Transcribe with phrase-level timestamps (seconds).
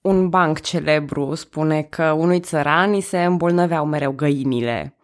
[0.00, 4.96] Un banc celebru spune că unui țăran îi se îmbolnăveau mereu găinile.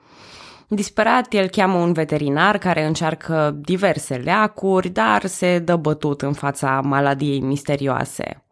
[0.69, 6.81] Disperat, el cheamă un veterinar care încearcă diverse leacuri, dar se dă bătut în fața
[6.85, 8.45] maladiei misterioase.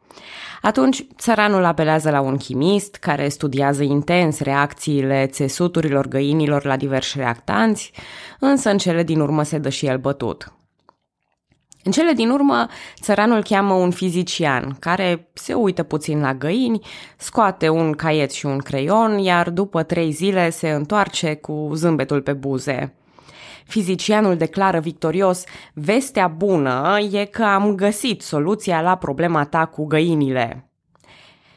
[0.62, 7.92] Atunci, țăranul apelează la un chimist care studiază intens reacțiile țesuturilor găinilor la diversi reactanți,
[8.38, 10.52] însă în cele din urmă se dă și el bătut.
[11.84, 12.66] În cele din urmă,
[13.00, 18.58] țăranul cheamă un fizician, care se uită puțin la găini, scoate un caiet și un
[18.58, 22.94] creion, iar după trei zile se întoarce cu zâmbetul pe buze.
[23.66, 30.70] Fizicianul declară victorios, vestea bună e că am găsit soluția la problema ta cu găinile.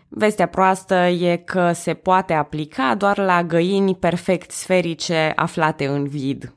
[0.08, 6.54] Vestea proastă e că se poate aplica doar la găini perfect sferice aflate în vid.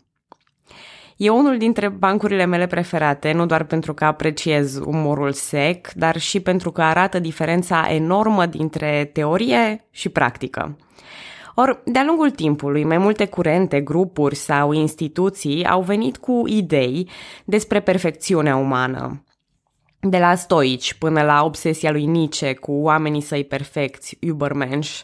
[1.18, 6.40] E unul dintre bancurile mele preferate, nu doar pentru că apreciez umorul sec, dar și
[6.40, 10.76] pentru că arată diferența enormă dintre teorie și practică.
[11.54, 17.10] Or, de-a lungul timpului, mai multe curente, grupuri sau instituții au venit cu idei
[17.44, 19.22] despre perfecțiunea umană.
[20.00, 25.00] De la stoici până la obsesia lui Nietzsche cu oamenii săi perfecți, Übermensch,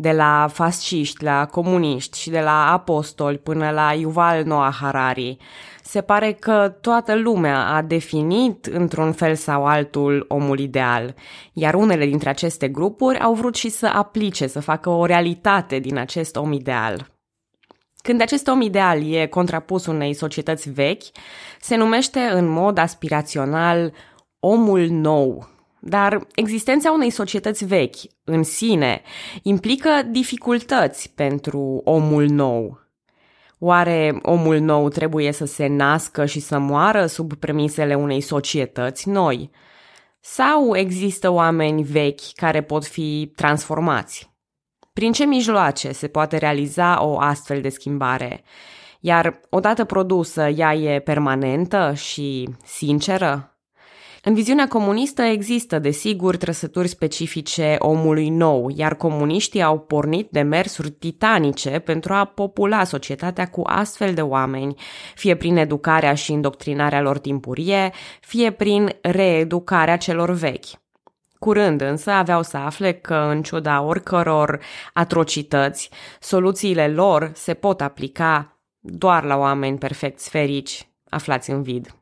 [0.00, 5.36] de la fasciști la comuniști și de la apostoli până la Yuval Noah Harari.
[5.82, 11.14] Se pare că toată lumea a definit într-un fel sau altul omul ideal,
[11.52, 15.98] iar unele dintre aceste grupuri au vrut și să aplice, să facă o realitate din
[15.98, 17.06] acest om ideal.
[18.02, 21.04] Când acest om ideal e contrapus unei societăți vechi,
[21.60, 23.92] se numește în mod aspirațional
[24.38, 25.48] omul nou,
[25.80, 29.02] dar existența unei societăți vechi în sine
[29.42, 32.78] implică dificultăți pentru omul nou.
[33.58, 39.50] Oare omul nou trebuie să se nască și să moară sub premisele unei societăți noi?
[40.20, 44.30] Sau există oameni vechi care pot fi transformați?
[44.92, 48.42] Prin ce mijloace se poate realiza o astfel de schimbare?
[49.00, 53.59] Iar odată produsă, ea e permanentă și sinceră?
[54.22, 60.90] În viziunea comunistă există, desigur, trăsături specifice omului nou, iar comuniștii au pornit de mersuri
[60.90, 64.74] titanice pentru a popula societatea cu astfel de oameni,
[65.14, 70.66] fie prin educarea și indoctrinarea lor timpurie, fie prin reeducarea celor vechi.
[71.38, 74.60] Curând însă aveau să afle că, în ciuda oricăror
[74.92, 81.99] atrocități, soluțiile lor se pot aplica doar la oameni perfect sferici aflați în vid.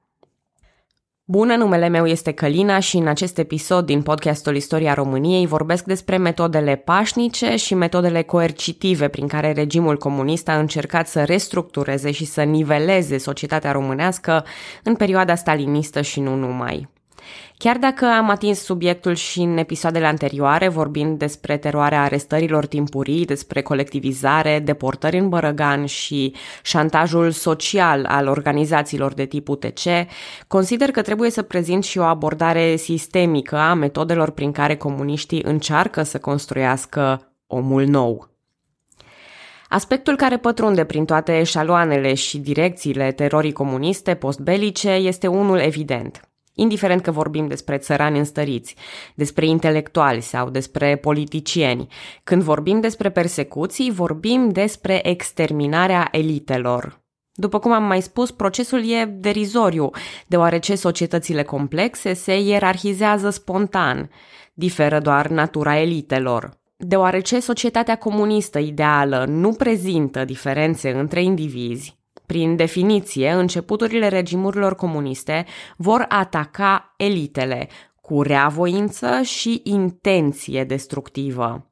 [1.31, 6.17] Bună, numele meu este Călina și în acest episod din podcastul Istoria României vorbesc despre
[6.17, 12.43] metodele pașnice și metodele coercitive prin care regimul comunist a încercat să restructureze și să
[12.43, 14.45] niveleze societatea românească
[14.83, 16.89] în perioada stalinistă și nu numai.
[17.59, 23.63] Chiar dacă am atins subiectul și în episoadele anterioare, vorbind despre teroarea arestărilor timpurii, despre
[23.63, 29.81] colectivizare, deportări în Bărăgan și șantajul social al organizațiilor de tip UTC,
[30.47, 36.03] consider că trebuie să prezint și o abordare sistemică a metodelor prin care comuniștii încearcă
[36.03, 38.29] să construiască omul nou.
[39.69, 46.21] Aspectul care pătrunde prin toate eșaloanele și direcțiile terorii comuniste postbelice este unul evident–
[46.59, 48.75] indiferent că vorbim despre țărani înstăriți,
[49.15, 51.87] despre intelectuali sau despre politicieni.
[52.25, 57.01] Când vorbim despre persecuții, vorbim despre exterminarea elitelor.
[57.33, 59.91] După cum am mai spus, procesul e derizoriu,
[60.27, 64.11] deoarece societățile complexe se ierarhizează spontan,
[64.55, 66.51] diferă doar natura elitelor.
[66.77, 71.98] Deoarece societatea comunistă ideală nu prezintă diferențe între indivizi,
[72.29, 75.47] prin definiție, începuturile regimurilor comuniste
[75.77, 77.69] vor ataca elitele
[78.01, 81.67] cu reavoință și intenție destructivă.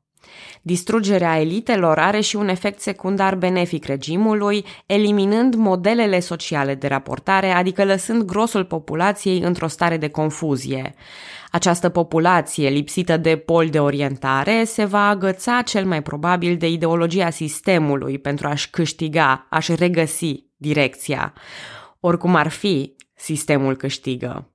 [0.62, 7.84] Distrugerea elitelor are și un efect secundar benefic regimului, eliminând modelele sociale de raportare, adică
[7.84, 10.95] lăsând grosul populației într-o stare de confuzie.
[11.50, 17.30] Această populație, lipsită de pol de orientare, se va agăța cel mai probabil de ideologia
[17.30, 21.32] sistemului pentru a-și câștiga, a-și regăsi direcția.
[22.00, 24.50] Oricum ar fi, sistemul câștigă.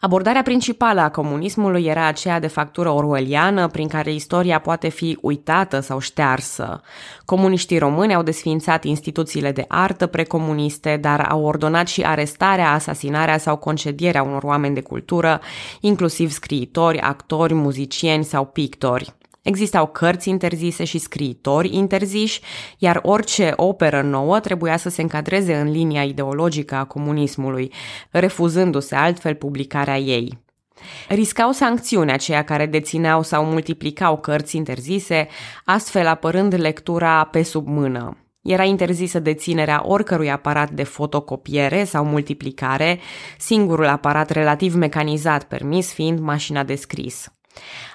[0.00, 5.80] Abordarea principală a comunismului era aceea de factură orwelliană, prin care istoria poate fi uitată
[5.80, 6.80] sau ștearsă.
[7.24, 13.56] Comuniștii români au desființat instituțiile de artă precomuniste, dar au ordonat și arestarea, asasinarea sau
[13.56, 15.40] concedierea unor oameni de cultură,
[15.80, 19.15] inclusiv scriitori, actori, muzicieni sau pictori.
[19.46, 22.40] Existau cărți interzise și scriitori interziși,
[22.78, 27.72] iar orice operă nouă trebuia să se încadreze în linia ideologică a comunismului,
[28.10, 30.38] refuzându-se altfel publicarea ei.
[31.08, 35.28] Riscau sancțiuni aceia care dețineau sau multiplicau cărți interzise,
[35.64, 38.16] astfel apărând lectura pe sub mână.
[38.42, 42.98] Era interzisă deținerea oricărui aparat de fotocopiere sau multiplicare,
[43.38, 47.30] singurul aparat relativ mecanizat permis fiind mașina de scris.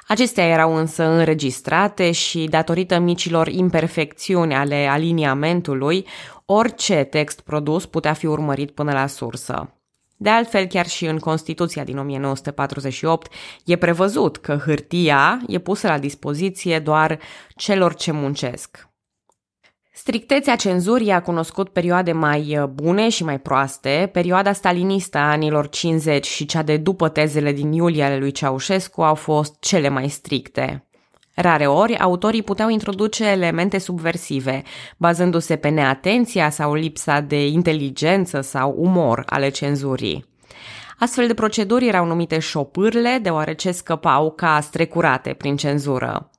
[0.07, 6.07] Acestea erau însă înregistrate și, datorită micilor imperfecțiuni ale aliniamentului,
[6.45, 9.75] orice text produs putea fi urmărit până la sursă.
[10.17, 13.31] De altfel, chiar și în Constituția din 1948
[13.65, 17.19] e prevăzut că hârtia e pusă la dispoziție doar
[17.55, 18.90] celor ce muncesc.
[20.03, 24.09] Strictețea cenzurii a cunoscut perioade mai uh, bune și mai proaste.
[24.13, 29.01] Perioada stalinistă a anilor 50 și cea de după tezele din iulie ale lui Ceaușescu
[29.01, 30.85] au fost cele mai stricte.
[31.33, 34.63] Rare ori, autorii puteau introduce elemente subversive,
[34.97, 40.25] bazându-se pe neatenția sau lipsa de inteligență sau umor ale cenzurii.
[40.99, 46.29] Astfel de proceduri erau numite șopârle, deoarece scăpau ca strecurate prin cenzură.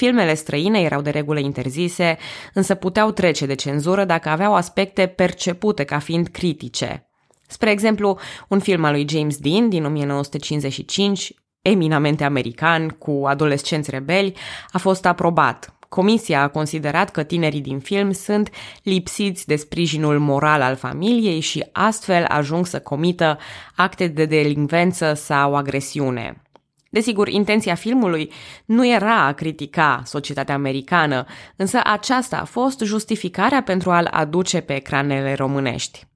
[0.00, 2.18] Filmele străine erau de regulă interzise,
[2.54, 7.10] însă puteau trece de cenzură dacă aveau aspecte percepute ca fiind critice.
[7.46, 8.18] Spre exemplu,
[8.48, 11.32] un film al lui James Dean din 1955,
[11.62, 14.36] eminamente american, cu adolescenți rebeli,
[14.70, 15.74] a fost aprobat.
[15.88, 18.50] Comisia a considerat că tinerii din film sunt
[18.82, 23.38] lipsiți de sprijinul moral al familiei și astfel ajung să comită
[23.76, 26.42] acte de delinvență sau agresiune.
[26.92, 28.32] Desigur, intenția filmului
[28.64, 31.24] nu era a critica societatea americană,
[31.56, 36.08] însă aceasta a fost justificarea pentru a-l aduce pe ecranele românești.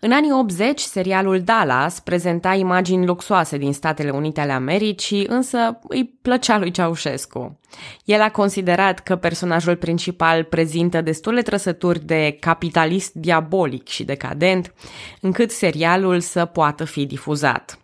[0.00, 6.04] În anii 80, serialul Dallas prezenta imagini luxoase din Statele Unite ale Americii, însă îi
[6.22, 7.60] plăcea lui Ceaușescu.
[8.04, 14.74] El a considerat că personajul principal prezintă destule trăsături de capitalist diabolic și decadent,
[15.20, 17.78] încât serialul să poată fi difuzat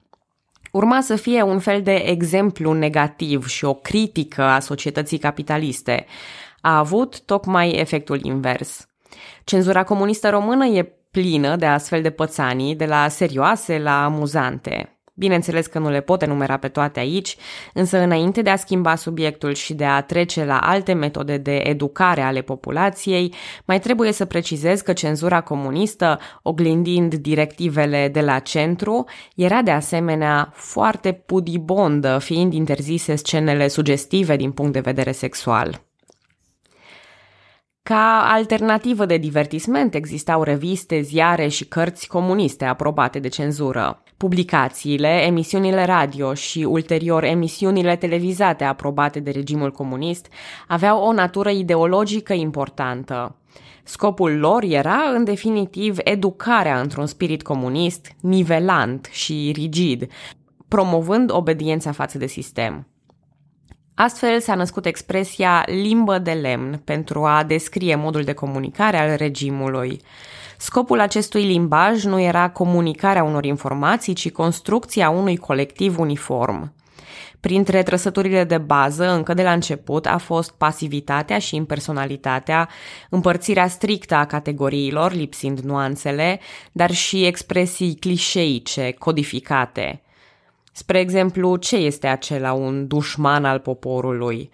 [0.74, 6.06] urma să fie un fel de exemplu negativ și o critică a societății capitaliste.
[6.60, 8.88] A avut tocmai efectul invers.
[9.44, 14.93] Cenzura comunistă română e plină de astfel de pățanii, de la serioase la amuzante.
[15.16, 17.36] Bineînțeles că nu le pot enumera pe toate aici,
[17.74, 22.20] însă înainte de a schimba subiectul și de a trece la alte metode de educare
[22.20, 23.34] ale populației,
[23.64, 29.04] mai trebuie să precizez că cenzura comunistă, oglindind directivele de la centru,
[29.36, 35.82] era de asemenea foarte pudibondă, fiind interzise scenele sugestive din punct de vedere sexual.
[37.82, 44.03] Ca alternativă de divertisment existau reviste, ziare și cărți comuniste aprobate de cenzură.
[44.16, 50.26] Publicațiile, emisiunile radio și ulterior emisiunile televizate aprobate de regimul comunist
[50.68, 53.36] aveau o natură ideologică importantă.
[53.82, 60.06] Scopul lor era, în definitiv, educarea într-un spirit comunist, nivelant și rigid,
[60.68, 62.88] promovând obediența față de sistem.
[63.94, 70.00] Astfel s-a născut expresia limbă de lemn pentru a descrie modul de comunicare al regimului.
[70.64, 76.74] Scopul acestui limbaj nu era comunicarea unor informații, ci construcția unui colectiv uniform.
[77.40, 82.68] Printre trăsăturile de bază, încă de la început, a fost pasivitatea și impersonalitatea,
[83.10, 86.40] împărțirea strictă a categoriilor, lipsind nuanțele,
[86.72, 90.02] dar și expresii clișeice, codificate.
[90.72, 94.50] Spre exemplu, ce este acela un dușman al poporului?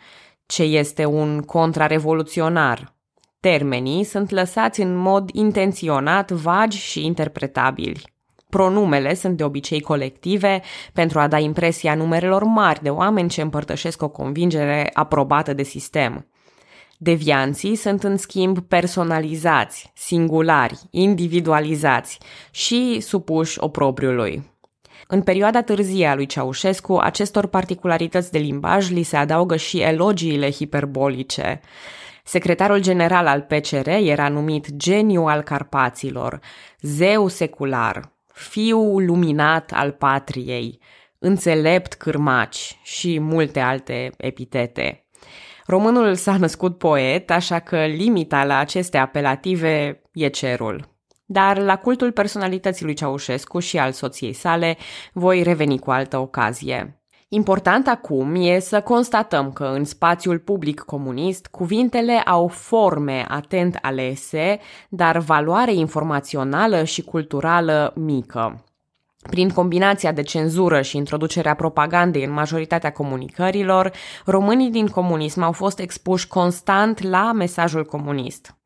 [0.47, 2.99] Ce este un contrarevoluționar?
[3.41, 8.03] Termenii sunt lăsați în mod intenționat vagi și interpretabili.
[8.49, 14.03] Pronumele sunt de obicei colective pentru a da impresia numerelor mari de oameni ce împărtășesc
[14.03, 16.27] o convingere aprobată de sistem.
[16.99, 22.19] Devianții sunt în schimb personalizați, singulari, individualizați
[22.51, 24.51] și supuși oprobriului.
[25.07, 30.51] În perioada târzie a lui Ceaușescu, acestor particularități de limbaj li se adaugă și elogiile
[30.51, 31.61] hiperbolice.
[32.31, 36.41] Secretarul general al PCR era numit geniu al Carpaților,
[36.81, 40.79] zeu secular, fiu luminat al patriei,
[41.19, 45.07] înțelept cârmaci și multe alte epitete.
[45.67, 50.89] Românul s-a născut poet, așa că limita la aceste apelative e cerul.
[51.27, 54.77] Dar la cultul personalității lui Ceaușescu și al soției sale
[55.13, 57.00] voi reveni cu altă ocazie.
[57.33, 64.59] Important acum e să constatăm că în spațiul public comunist cuvintele au forme atent alese,
[64.89, 68.65] dar valoare informațională și culturală mică.
[69.31, 73.93] Prin combinația de cenzură și introducerea propagandei în majoritatea comunicărilor,
[74.25, 78.60] românii din comunism au fost expuși constant la mesajul comunist.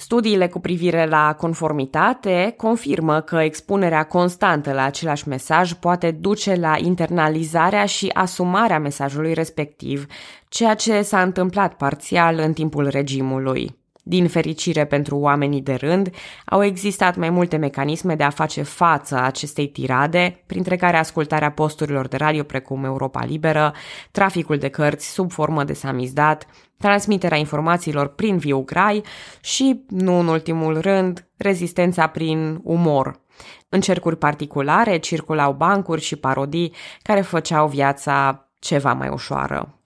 [0.00, 6.76] Studiile cu privire la conformitate confirmă că expunerea constantă la același mesaj poate duce la
[6.78, 10.06] internalizarea și asumarea mesajului respectiv,
[10.48, 13.79] ceea ce s-a întâmplat parțial în timpul regimului.
[14.10, 16.10] Din fericire pentru oamenii de rând,
[16.44, 22.08] au existat mai multe mecanisme de a face față acestei tirade, printre care ascultarea posturilor
[22.08, 23.74] de radio precum Europa Liberă,
[24.10, 26.46] traficul de cărți sub formă de samizdat,
[26.78, 29.02] transmiterea informațiilor prin viu grai
[29.40, 33.20] și, nu în ultimul rând, rezistența prin umor.
[33.68, 39.79] În cercuri particulare circulau bancuri și parodii care făceau viața ceva mai ușoară.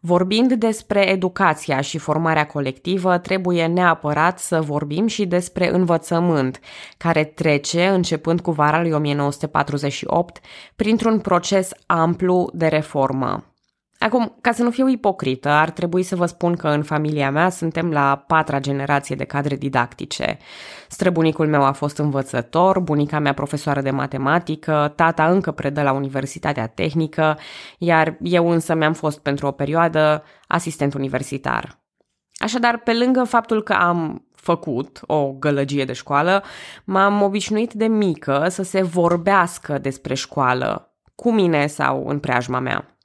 [0.00, 6.60] Vorbind despre educația și formarea colectivă, trebuie neapărat să vorbim și despre învățământ,
[6.96, 10.40] care trece, începând cu vara lui 1948,
[10.76, 13.44] printr-un proces amplu de reformă.
[13.98, 17.48] Acum, ca să nu fiu ipocrită, ar trebui să vă spun că în familia mea
[17.48, 20.38] suntem la patra generație de cadre didactice.
[20.88, 26.66] Străbunicul meu a fost învățător, bunica mea profesoară de matematică, tata încă predă la Universitatea
[26.66, 27.38] Tehnică,
[27.78, 31.78] iar eu însă mi-am fost pentru o perioadă asistent universitar.
[32.34, 36.42] Așadar, pe lângă faptul că am făcut o gălăgie de școală,
[36.84, 42.98] m-am obișnuit de mică să se vorbească despre școală, cu mine sau în preajma mea.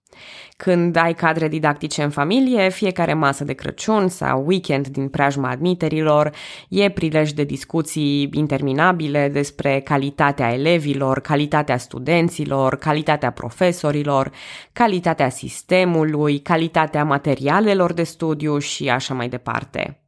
[0.58, 6.32] Când ai cadre didactice în familie, fiecare masă de Crăciun sau weekend din preajma admiterilor
[6.70, 14.32] e prilej de discuții interminabile despre calitatea elevilor, calitatea studenților, calitatea profesorilor,
[14.74, 20.03] calitatea sistemului, calitatea materialelor de studiu și așa mai departe.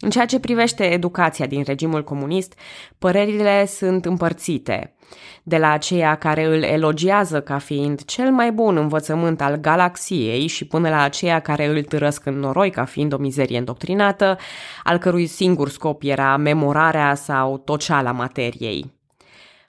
[0.00, 2.58] În ceea ce privește educația din regimul comunist,
[2.98, 4.94] părerile sunt împărțite.
[5.42, 10.66] De la aceia care îl elogiază ca fiind cel mai bun învățământ al galaxiei și
[10.66, 14.38] până la aceia care îl târăsc în noroi ca fiind o mizerie îndoctrinată,
[14.82, 18.92] al cărui singur scop era memorarea sau toceala materiei.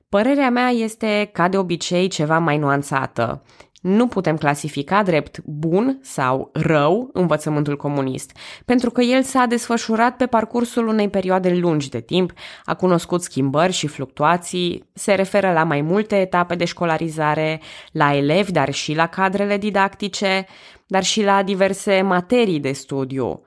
[0.10, 3.44] Părerea mea este, ca de obicei, ceva mai nuanțată
[3.86, 8.32] nu putem clasifica drept bun sau rău învățământul comunist,
[8.66, 13.72] pentru că el s-a desfășurat pe parcursul unei perioade lungi de timp, a cunoscut schimbări
[13.72, 17.62] și fluctuații, se referă la mai multe etape de școlarizare,
[17.92, 20.46] la elevi, dar și la cadrele didactice,
[20.88, 23.42] dar și la diverse materii de studiu.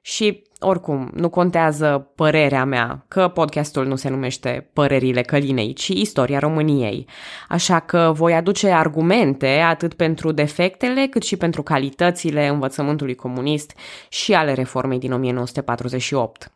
[0.00, 6.38] Și oricum, nu contează părerea mea, că podcastul nu se numește Părerile Călinei, ci Istoria
[6.38, 7.06] României.
[7.48, 13.72] Așa că voi aduce argumente atât pentru defectele cât și pentru calitățile învățământului comunist
[14.08, 16.52] și ale reformei din 1948.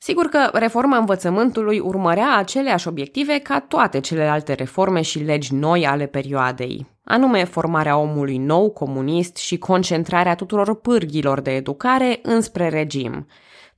[0.00, 6.06] Sigur că reforma învățământului urmărea aceleași obiective ca toate celelalte reforme și legi noi ale
[6.06, 13.26] perioadei, anume formarea omului nou, comunist și concentrarea tuturor pârghilor de educare înspre regim.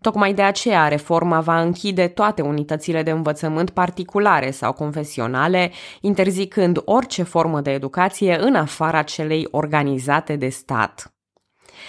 [0.01, 5.71] Tocmai de aceea reforma va închide toate unitățile de învățământ particulare sau confesionale,
[6.01, 11.15] interzicând orice formă de educație în afara celei organizate de stat.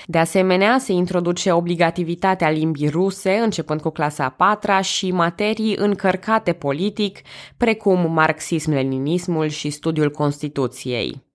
[0.06, 6.54] De asemenea, se introduce obligativitatea limbii ruse, începând cu clasa a patra, și materii încărcate
[6.54, 7.20] politic,
[7.58, 11.31] precum marxism-leninismul și studiul Constituției.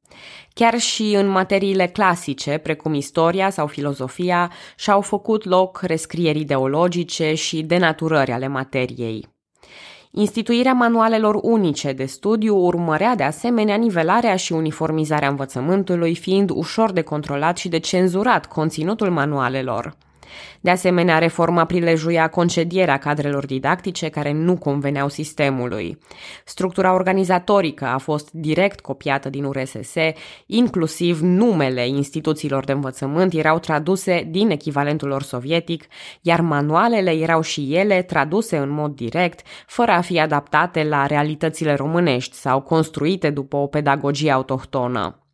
[0.55, 7.63] Chiar și în materiile clasice, precum istoria sau filozofia, și-au făcut loc rescrieri ideologice și
[7.63, 9.29] denaturări ale materiei.
[10.11, 17.03] Instituirea manualelor unice de studiu urmărea de asemenea nivelarea și uniformizarea învățământului, fiind ușor de
[17.03, 19.97] controlat și de cenzurat conținutul manualelor.
[20.61, 25.99] De asemenea, reforma prilejuia concedierea cadrelor didactice care nu conveneau sistemului.
[26.45, 29.95] Structura organizatorică a fost direct copiată din URSS,
[30.47, 35.85] inclusiv numele instituțiilor de învățământ erau traduse din echivalentul lor sovietic,
[36.21, 41.75] iar manualele erau și ele traduse în mod direct, fără a fi adaptate la realitățile
[41.75, 45.26] românești sau construite după o pedagogie autohtonă.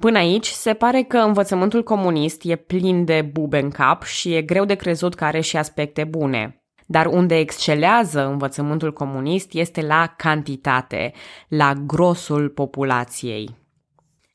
[0.00, 4.42] Până aici, se pare că învățământul comunist e plin de bube în cap și e
[4.42, 6.60] greu de crezut că are și aspecte bune.
[6.86, 11.12] Dar unde excelează învățământul comunist este la cantitate,
[11.48, 13.64] la grosul populației.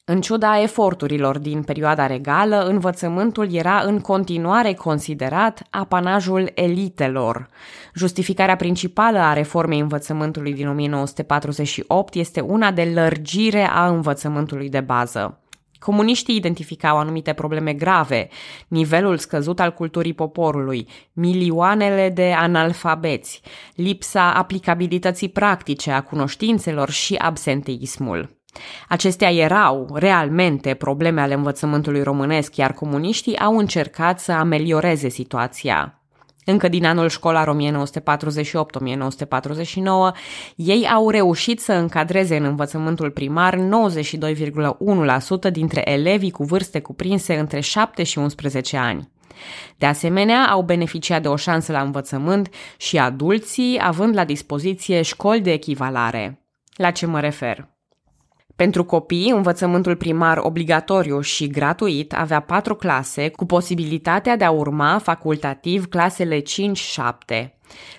[0.06, 7.48] În ciuda eforturilor din perioada regală, învățământul era în continuare considerat apanajul elitelor.
[7.94, 15.41] Justificarea principală a reformei învățământului din 1948 este una de lărgire a învățământului de bază.
[15.86, 18.28] Comuniștii identificau anumite probleme grave,
[18.68, 23.42] nivelul scăzut al culturii poporului, milioanele de analfabeți,
[23.76, 28.38] lipsa aplicabilității practice a cunoștințelor și absenteismul.
[28.90, 36.01] Acestea erau, realmente, probleme ale învățământului românesc, iar comuniștii au încercat să amelioreze situația.
[36.46, 37.56] Încă din anul școlar 1948-1949,
[40.56, 47.60] ei au reușit să încadreze în învățământul primar 92,1% dintre elevii cu vârste cuprinse între
[47.60, 49.10] 7 și 11 ani.
[49.78, 55.42] De asemenea, au beneficiat de o șansă la învățământ și adulții, având la dispoziție școli
[55.42, 56.46] de echivalare.
[56.76, 57.71] La ce mă refer?
[58.56, 65.00] Pentru copii, învățământul primar obligatoriu și gratuit avea patru clase, cu posibilitatea de a urma
[65.04, 67.50] facultativ clasele 5-7.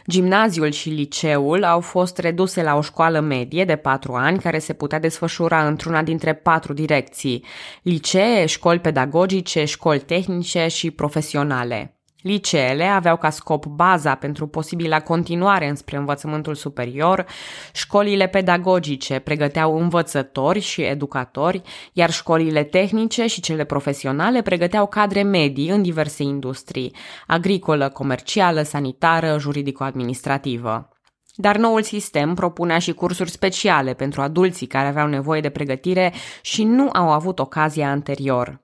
[0.07, 4.73] Gimnaziul și liceul au fost reduse la o școală medie de patru ani care se
[4.73, 7.45] putea desfășura într-una dintre patru direcții,
[7.83, 11.97] licee, școli pedagogice, școli tehnice și profesionale.
[12.23, 17.27] Liceele aveau ca scop baza pentru posibila continuare înspre învățământul superior,
[17.73, 21.63] școlile pedagogice pregăteau învățători și educatori,
[21.93, 26.95] iar școlile tehnice și cele profesionale pregăteau cadre medii în diverse industrii,
[27.27, 30.89] agricolă, comercială, sanitară, juridico-administrativă.
[31.35, 36.13] Dar noul sistem propunea și cursuri speciale pentru adulții care aveau nevoie de pregătire
[36.43, 38.62] și nu au avut ocazia anterior.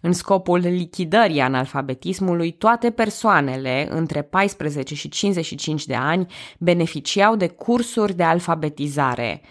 [0.00, 6.26] În scopul lichidării analfabetismului, toate persoanele între 14 și 55 de ani
[6.58, 9.42] beneficiau de cursuri de alfabetizare.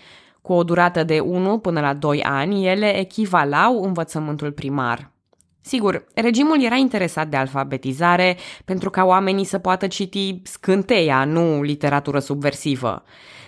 [0.42, 5.12] Cu o durată de 1 până la 2 ani, ele echivalau învățământul primar.
[5.62, 12.20] Sigur, regimul era interesat de alfabetizare pentru ca oamenii să poată citi scânteia, nu literatură
[12.20, 13.04] subversivă.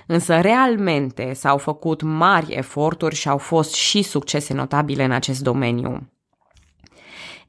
[0.07, 6.09] Însă, realmente, s-au făcut mari eforturi și au fost și succese notabile în acest domeniu.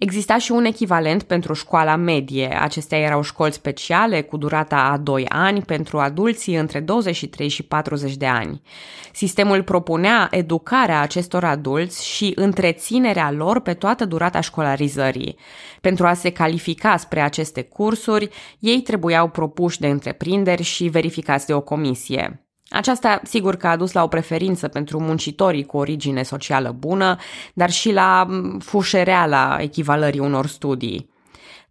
[0.03, 2.59] Exista și un echivalent pentru școala medie.
[2.61, 8.17] Acestea erau școli speciale cu durata a 2 ani pentru adulții între 23 și 40
[8.17, 8.63] de ani.
[9.13, 15.37] Sistemul propunea educarea acestor adulți și întreținerea lor pe toată durata școlarizării.
[15.81, 18.29] Pentru a se califica spre aceste cursuri,
[18.59, 22.47] ei trebuiau propuși de întreprinderi și verificați de o comisie.
[22.73, 27.17] Aceasta, sigur că a dus la o preferință pentru muncitorii cu origine socială bună,
[27.55, 28.27] dar și la
[28.59, 31.11] fușereala echivalării unor studii.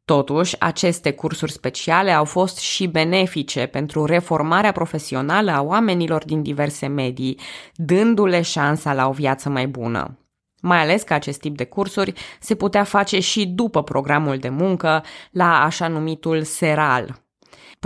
[0.05, 6.87] Totuși, aceste cursuri speciale au fost și benefice pentru reformarea profesională a oamenilor din diverse
[6.87, 7.40] medii,
[7.75, 10.18] dându-le șansa la o viață mai bună.
[10.61, 15.03] Mai ales că acest tip de cursuri se putea face și după programul de muncă,
[15.31, 17.21] la așa numitul seral,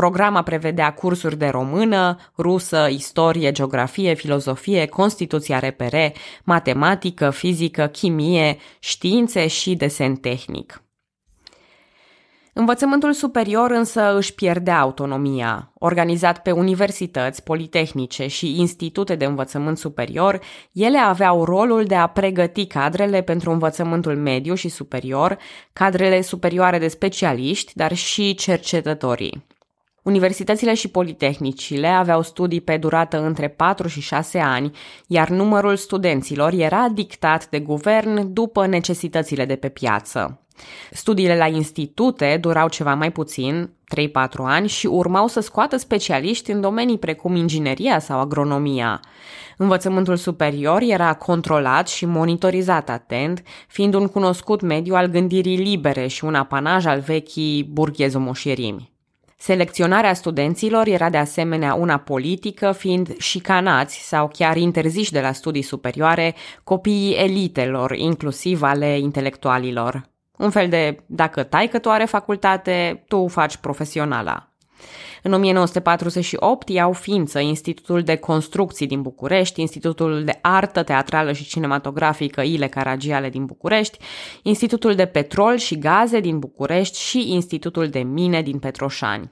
[0.01, 5.95] Programa prevedea cursuri de română, rusă, istorie, geografie, filozofie, Constituția RPR,
[6.43, 10.83] matematică, fizică, chimie, științe și desen tehnic.
[12.53, 15.71] Învățământul superior însă își pierdea autonomia.
[15.73, 20.39] Organizat pe universități, politehnice și institute de învățământ superior,
[20.71, 25.37] ele aveau rolul de a pregăti cadrele pentru învățământul mediu și superior,
[25.73, 29.53] cadrele superioare de specialiști, dar și cercetătorii.
[30.05, 34.71] Universitățile și politehnicile aveau studii pe durată între 4 și 6 ani,
[35.07, 40.39] iar numărul studenților era dictat de guvern după necesitățile de pe piață.
[40.91, 46.61] Studiile la institute durau ceva mai puțin, 3-4 ani, și urmau să scoată specialiști în
[46.61, 48.99] domenii precum ingineria sau agronomia.
[49.57, 56.25] Învățământul superior era controlat și monitorizat atent, fiind un cunoscut mediu al gândirii libere și
[56.25, 58.93] un apanaj al vechii burghezomoșierimi.
[59.37, 65.61] Selecționarea studenților era de asemenea una politică, fiind șicanați sau chiar interziși de la studii
[65.61, 70.09] superioare copiii elitelor, inclusiv ale intelectualilor.
[70.37, 74.49] Un fel de, dacă tai că tu are facultate, tu faci profesionala.
[75.27, 82.41] În 1948 iau ființă Institutul de Construcții din București, Institutul de Artă Teatrală și Cinematografică
[82.41, 83.97] Ile Caragiale din București,
[84.43, 89.31] Institutul de Petrol și Gaze din București și Institutul de Mine din Petroșani.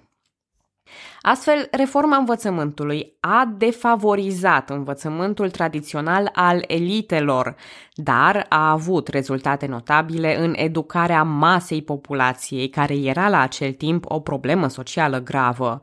[1.21, 7.55] Astfel, reforma învățământului a defavorizat învățământul tradițional al elitelor,
[7.93, 14.19] dar a avut rezultate notabile în educarea masei populației, care era la acel timp o
[14.19, 15.81] problemă socială gravă.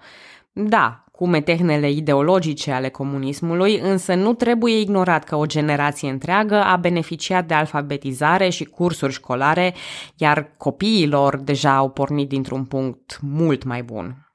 [0.52, 6.76] Da, cu metehnele ideologice ale comunismului, însă nu trebuie ignorat că o generație întreagă a
[6.76, 9.74] beneficiat de alfabetizare și cursuri școlare,
[10.16, 14.29] iar copiilor deja au pornit dintr-un punct mult mai bun.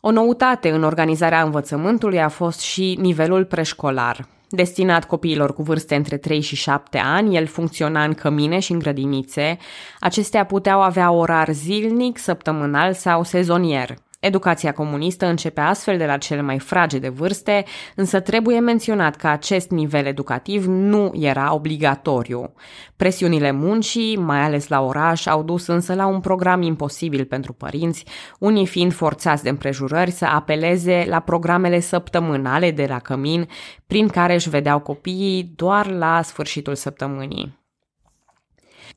[0.00, 4.26] O noutate în organizarea învățământului a fost și nivelul preșcolar.
[4.48, 8.78] Destinat copiilor cu vârste între 3 și 7 ani, el funcționa în cămine și în
[8.78, 9.58] grădinițe.
[10.00, 13.94] Acestea puteau avea orar zilnic, săptămânal sau sezonier.
[14.20, 19.70] Educația comunistă începe astfel de la cele mai fragede vârste, însă trebuie menționat că acest
[19.70, 22.52] nivel educativ nu era obligatoriu.
[22.96, 28.04] Presiunile muncii, mai ales la oraș, au dus însă la un program imposibil pentru părinți,
[28.38, 33.48] unii fiind forțați de împrejurări să apeleze la programele săptămânale de la cămin,
[33.86, 37.57] prin care își vedeau copiii doar la sfârșitul săptămânii.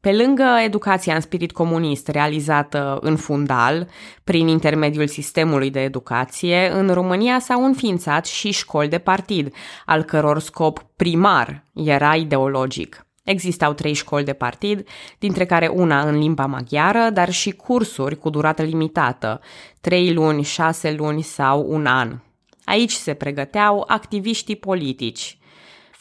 [0.02, 3.88] Pe lângă educația în spirit comunist realizată în fundal,
[4.24, 9.54] prin intermediul sistemului de educație, în România s-au înființat și școli de partid,
[9.86, 13.06] al căror scop primar era ideologic.
[13.24, 14.88] Existau trei școli de partid,
[15.20, 19.42] dintre care una în limba maghiară, dar și cursuri cu durată limitată,
[19.82, 22.20] trei luni, șase luni sau un an.
[22.64, 25.38] Aici se pregăteau activiștii politici,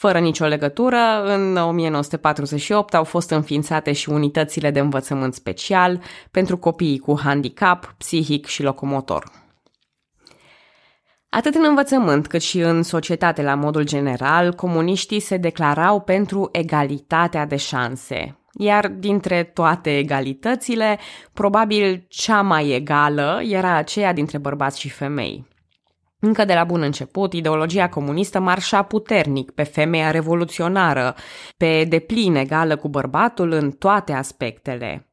[0.01, 6.99] fără nicio legătură, în 1948 au fost înființate și unitățile de învățământ special pentru copiii
[6.99, 9.31] cu handicap, psihic și locomotor.
[11.29, 17.45] Atât în învățământ cât și în societate la modul general, comuniștii se declarau pentru egalitatea
[17.45, 18.39] de șanse.
[18.53, 20.99] Iar dintre toate egalitățile,
[21.33, 25.50] probabil cea mai egală era aceea dintre bărbați și femei.
[26.23, 31.15] Încă de la bun început, ideologia comunistă marșa puternic pe femeia revoluționară,
[31.57, 35.05] pe deplin egală cu bărbatul în toate aspectele.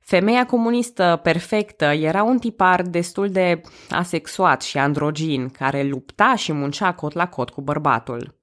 [0.00, 3.60] Femeia comunistă perfectă era un tipar destul de
[3.90, 8.34] asexuat și androgin, care lupta și muncea cot la cot cu bărbatul.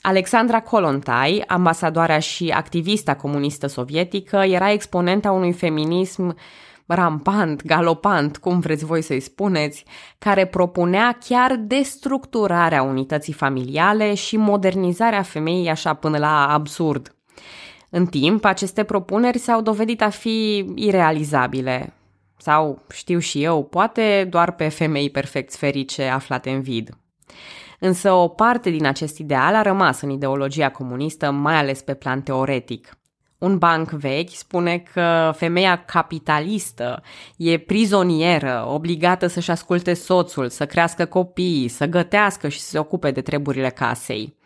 [0.00, 6.36] Alexandra Kolontai, ambasadoarea și activista comunistă sovietică, era exponenta unui feminism
[6.86, 9.84] rampant, galopant, cum vreți voi să-i spuneți,
[10.18, 17.14] care propunea chiar destructurarea unității familiale și modernizarea femeii așa până la absurd.
[17.90, 21.92] În timp, aceste propuneri s-au dovedit a fi irealizabile.
[22.36, 26.96] Sau, știu și eu, poate doar pe femei perfect sferice aflate în vid.
[27.78, 32.22] Însă o parte din acest ideal a rămas în ideologia comunistă, mai ales pe plan
[32.22, 32.98] teoretic.
[33.38, 37.02] Un banc vechi spune că femeia capitalistă
[37.36, 43.10] e prizonieră, obligată să-și asculte soțul, să crească copiii, să gătească și să se ocupe
[43.10, 44.36] de treburile casei.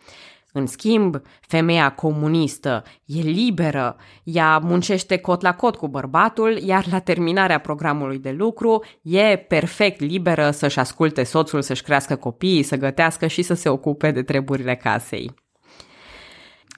[0.53, 6.99] În schimb, femeia comunistă e liberă, ea muncește cot la cot cu bărbatul, iar la
[6.99, 13.27] terminarea programului de lucru e perfect liberă să-și asculte soțul, să-și crească copiii, să gătească
[13.27, 15.40] și să se ocupe de treburile casei.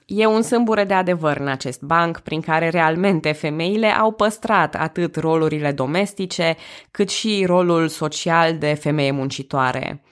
[0.06, 5.16] E un sâmbure de adevăr în acest banc prin care realmente femeile au păstrat atât
[5.16, 6.56] rolurile domestice
[6.90, 10.02] cât și rolul social de femeie muncitoare.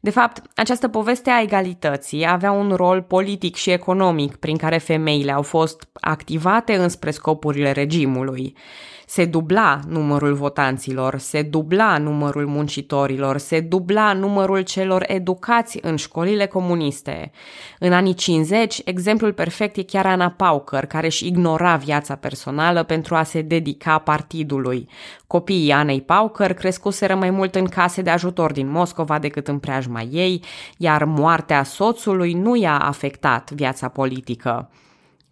[0.00, 5.32] De fapt, această poveste a egalității avea un rol politic și economic prin care femeile
[5.32, 8.56] au fost activate înspre scopurile regimului.
[9.06, 16.46] Se dubla numărul votanților, se dubla numărul muncitorilor, se dubla numărul celor educați în școlile
[16.46, 17.30] comuniste.
[17.78, 23.14] În anii 50, exemplul perfect e chiar Ana Paucăr, care își ignora viața personală pentru
[23.14, 24.88] a se dedica partidului.
[25.26, 30.02] Copiii Anei Paucăr crescuseră mai mult în case de ajutor din Moscova decât în preajma
[30.02, 30.42] ei,
[30.76, 34.68] iar moartea soțului nu i-a afectat viața politică.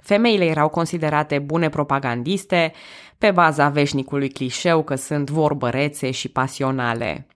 [0.02, 2.72] Femeile erau considerate bune propagandiste,
[3.18, 7.26] pe baza veșnicului clișeu că sunt vorbărețe și pasionale.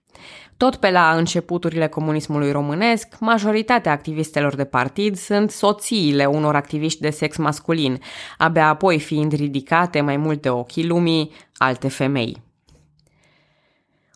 [0.57, 7.09] Tot pe la începuturile comunismului românesc, majoritatea activistelor de partid sunt soțiile unor activiști de
[7.09, 7.99] sex masculin,
[8.37, 12.46] abia apoi fiind ridicate mai multe ochii lumii alte femei.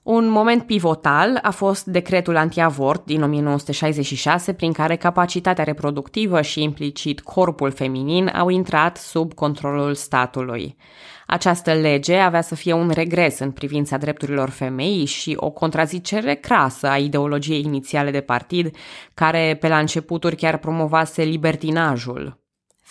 [0.03, 7.19] Un moment pivotal a fost decretul antiavort din 1966, prin care capacitatea reproductivă și implicit
[7.19, 10.75] corpul feminin au intrat sub controlul statului.
[11.27, 16.87] Această lege avea să fie un regres în privința drepturilor femeii și o contrazicere crasă
[16.89, 18.75] a ideologiei inițiale de partid,
[19.13, 22.40] care pe la începuturi chiar promovase libertinajul.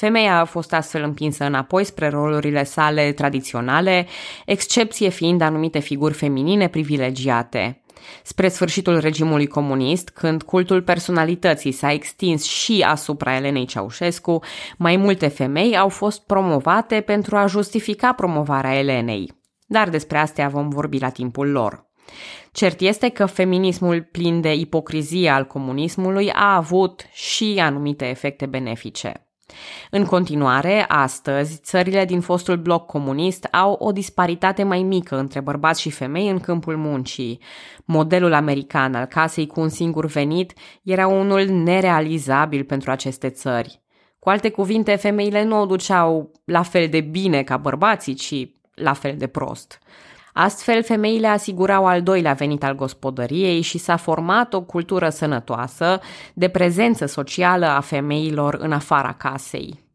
[0.01, 4.07] Femeia a fost astfel împinsă înapoi spre rolurile sale tradiționale,
[4.47, 7.83] excepție fiind anumite figuri feminine privilegiate.
[8.23, 14.41] Spre sfârșitul regimului comunist, când cultul personalității s-a extins și asupra Elenei Ceaușescu,
[14.79, 19.33] mai multe femei au fost promovate pentru a justifica promovarea Elenei.
[19.67, 21.87] Dar despre astea vom vorbi la timpul lor.
[22.53, 29.25] Cert este că feminismul plin de ipocrizie al comunismului a avut și anumite efecte benefice.
[29.91, 35.81] În continuare, astăzi, țările din fostul bloc comunist au o disparitate mai mică între bărbați
[35.81, 37.41] și femei în câmpul muncii.
[37.85, 43.81] Modelul american al casei cu un singur venit era unul nerealizabil pentru aceste țări.
[44.19, 48.93] Cu alte cuvinte, femeile nu o duceau la fel de bine ca bărbații, ci la
[48.93, 49.79] fel de prost.
[50.33, 56.01] Astfel, femeile asigurau al doilea venit al gospodăriei și s-a format o cultură sănătoasă
[56.35, 59.89] de prezență socială a femeilor în afara casei.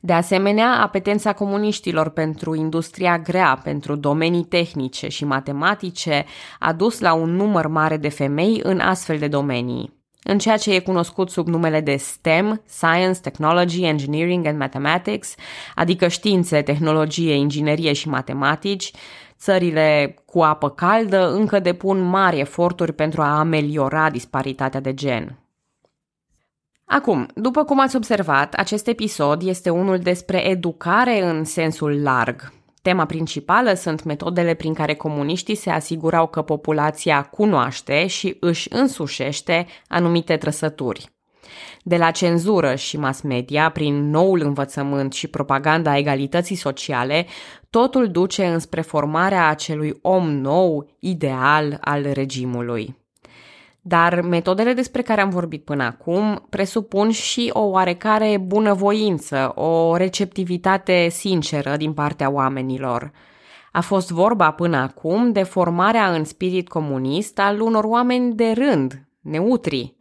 [0.00, 6.24] De asemenea, apetența comuniștilor pentru industria grea, pentru domenii tehnice și matematice
[6.58, 9.98] a dus la un număr mare de femei în astfel de domenii.
[10.22, 15.34] În ceea ce e cunoscut sub numele de STEM, Science, Technology, Engineering and Mathematics,
[15.74, 18.90] adică științe, tehnologie, inginerie și matematici,
[19.40, 25.38] țările cu apă caldă încă depun mari eforturi pentru a ameliora disparitatea de gen.
[26.84, 32.52] Acum, după cum ați observat, acest episod este unul despre educare în sensul larg.
[32.82, 39.66] Tema principală sunt metodele prin care comuniștii se asigurau că populația cunoaște și își însușește
[39.88, 41.10] anumite trăsături.
[41.82, 47.26] De la cenzură și mass media, prin noul învățământ și propaganda egalității sociale,
[47.70, 52.98] totul duce înspre formarea acelui om nou, ideal al regimului.
[53.80, 61.08] Dar metodele despre care am vorbit până acum presupun și o oarecare bunăvoință, o receptivitate
[61.08, 63.12] sinceră din partea oamenilor.
[63.72, 69.08] A fost vorba până acum de formarea în spirit comunist al unor oameni de rând,
[69.20, 69.96] neutri.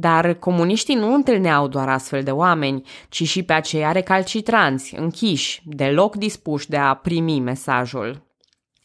[0.00, 6.16] Dar comuniștii nu întâlneau doar astfel de oameni, ci și pe aceia recalcitranți, închiși, deloc
[6.16, 8.28] dispuși de a primi mesajul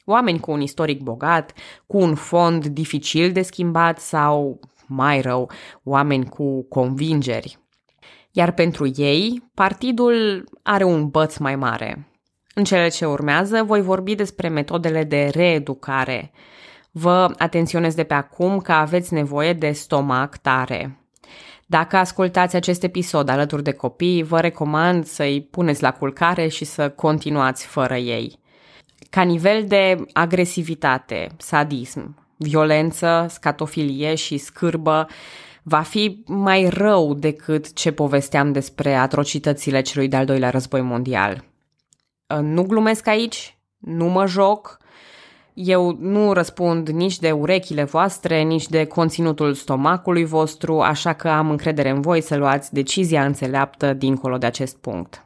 [0.05, 1.53] oameni cu un istoric bogat,
[1.87, 5.51] cu un fond dificil de schimbat sau, mai rău,
[5.83, 7.57] oameni cu convingeri.
[8.31, 12.07] Iar pentru ei, partidul are un băț mai mare.
[12.53, 16.31] În cele ce urmează, voi vorbi despre metodele de reeducare.
[16.91, 21.04] Vă atenționez de pe acum că aveți nevoie de stomac tare.
[21.65, 26.89] Dacă ascultați acest episod alături de copii, vă recomand să-i puneți la culcare și să
[26.89, 28.43] continuați fără ei
[29.15, 35.07] ca nivel de agresivitate, sadism, violență, scatofilie și scârbă
[35.63, 41.43] va fi mai rău decât ce povesteam despre atrocitățile celui de-al doilea război mondial.
[42.41, 44.77] Nu glumesc aici, nu mă joc,
[45.55, 51.49] eu nu răspund nici de urechile voastre, nici de conținutul stomacului vostru, așa că am
[51.49, 55.25] încredere în voi să luați decizia înțeleaptă dincolo de acest punct.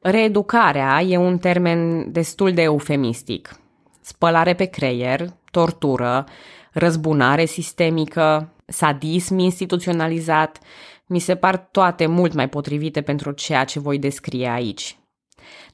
[0.00, 3.60] Reeducarea e un termen destul de eufemistic.
[4.00, 6.24] Spălare pe creier, tortură,
[6.72, 10.58] răzbunare sistemică, sadism instituționalizat,
[11.06, 14.98] mi se par toate mult mai potrivite pentru ceea ce voi descrie aici.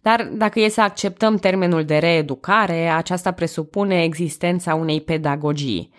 [0.01, 5.91] Dar dacă e să acceptăm termenul de reeducare, aceasta presupune existența unei pedagogii–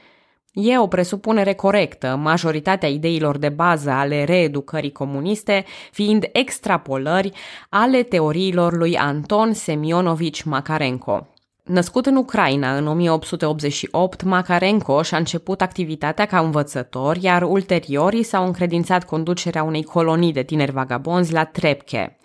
[0.53, 7.31] E o presupunere corectă, majoritatea ideilor de bază ale reeducării comuniste fiind extrapolări
[7.69, 11.27] ale teoriilor lui Anton Semionovici Makarenko.
[11.63, 18.45] Născut în Ucraina în 1888, Makarenko și-a început activitatea ca învățător, iar ulterior i s-au
[18.45, 22.17] încredințat conducerea unei colonii de tineri vagabonzi la Trepke.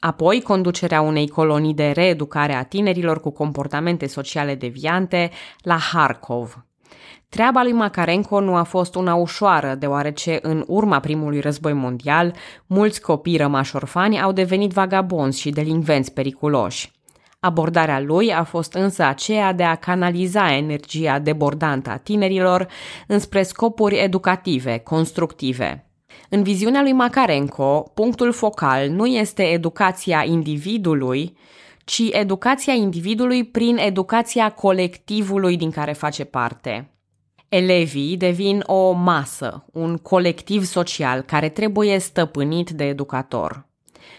[0.00, 5.30] Apoi conducerea unei colonii de reeducare a tinerilor cu comportamente sociale deviante
[5.62, 6.64] la Harkov,
[7.30, 12.34] Treaba lui Makarenko nu a fost una ușoară, deoarece în urma primului război mondial,
[12.66, 16.92] mulți copii rămași orfani au devenit vagabonzi și delinvenți periculoși.
[17.40, 22.66] Abordarea lui a fost însă aceea de a canaliza energia debordantă a tinerilor
[23.06, 25.89] înspre scopuri educative, constructive.
[26.32, 31.36] În viziunea lui Makarenko, punctul focal nu este educația individului,
[31.84, 36.90] ci educația individului prin educația colectivului din care face parte.
[37.48, 43.66] Elevii devin o masă, un colectiv social care trebuie stăpânit de educator.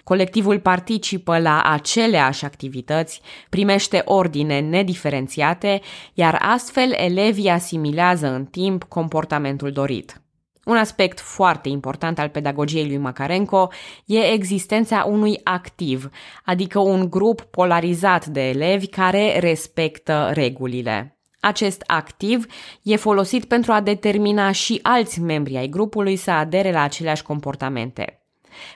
[0.03, 5.81] Colectivul participă la aceleași activități, primește ordine nediferențiate,
[6.13, 10.20] iar astfel elevii asimilează în timp comportamentul dorit.
[10.65, 13.67] Un aspect foarte important al pedagogiei lui Makarenko
[14.05, 16.09] e existența unui activ,
[16.45, 21.15] adică un grup polarizat de elevi care respectă regulile.
[21.39, 22.45] Acest activ
[22.81, 28.15] e folosit pentru a determina și alți membri ai grupului să adere la aceleași comportamente.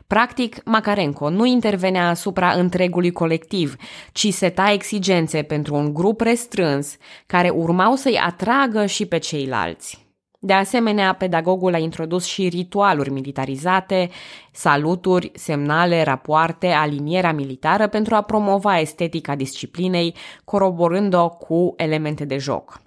[0.07, 3.75] Practic, Makarenko nu intervenea asupra întregului colectiv,
[4.11, 10.04] ci seta exigențe pentru un grup restrâns care urmau să-i atragă și pe ceilalți.
[10.45, 14.09] De asemenea, pedagogul a introdus și ritualuri militarizate,
[14.51, 22.81] saluturi, semnale, rapoarte, alinierea militară pentru a promova estetica disciplinei, coroborând-o cu elemente de joc.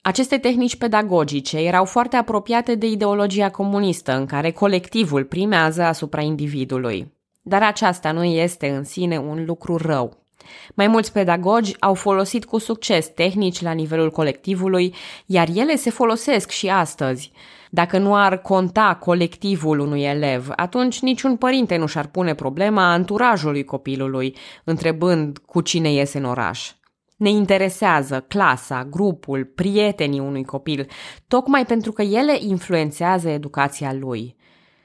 [0.00, 7.12] Aceste tehnici pedagogice erau foarte apropiate de ideologia comunistă, în care colectivul primează asupra individului.
[7.42, 10.25] Dar aceasta nu este în sine un lucru rău.
[10.74, 14.94] Mai mulți pedagogi au folosit cu succes tehnici la nivelul colectivului,
[15.26, 17.32] iar ele se folosesc și astăzi.
[17.70, 23.64] Dacă nu ar conta colectivul unui elev, atunci niciun părinte nu și-ar pune problema anturajului
[23.64, 26.72] copilului, întrebând cu cine iese în oraș.
[27.16, 30.86] Ne interesează clasa, grupul, prietenii unui copil,
[31.28, 34.36] tocmai pentru că ele influențează educația lui.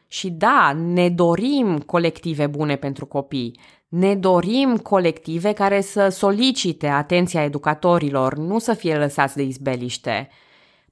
[0.08, 3.60] Și da, ne dorim colective bune pentru copii,
[3.92, 10.30] ne dorim colective care să solicite atenția educatorilor, nu să fie lăsați de izbeliște.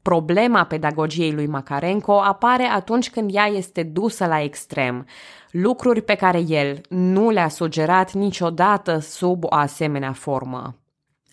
[0.02, 5.06] Problema pedagogiei lui Macarenco apare atunci când ea este dusă la extrem,
[5.52, 10.76] lucruri pe care el nu le-a sugerat niciodată sub o asemenea formă.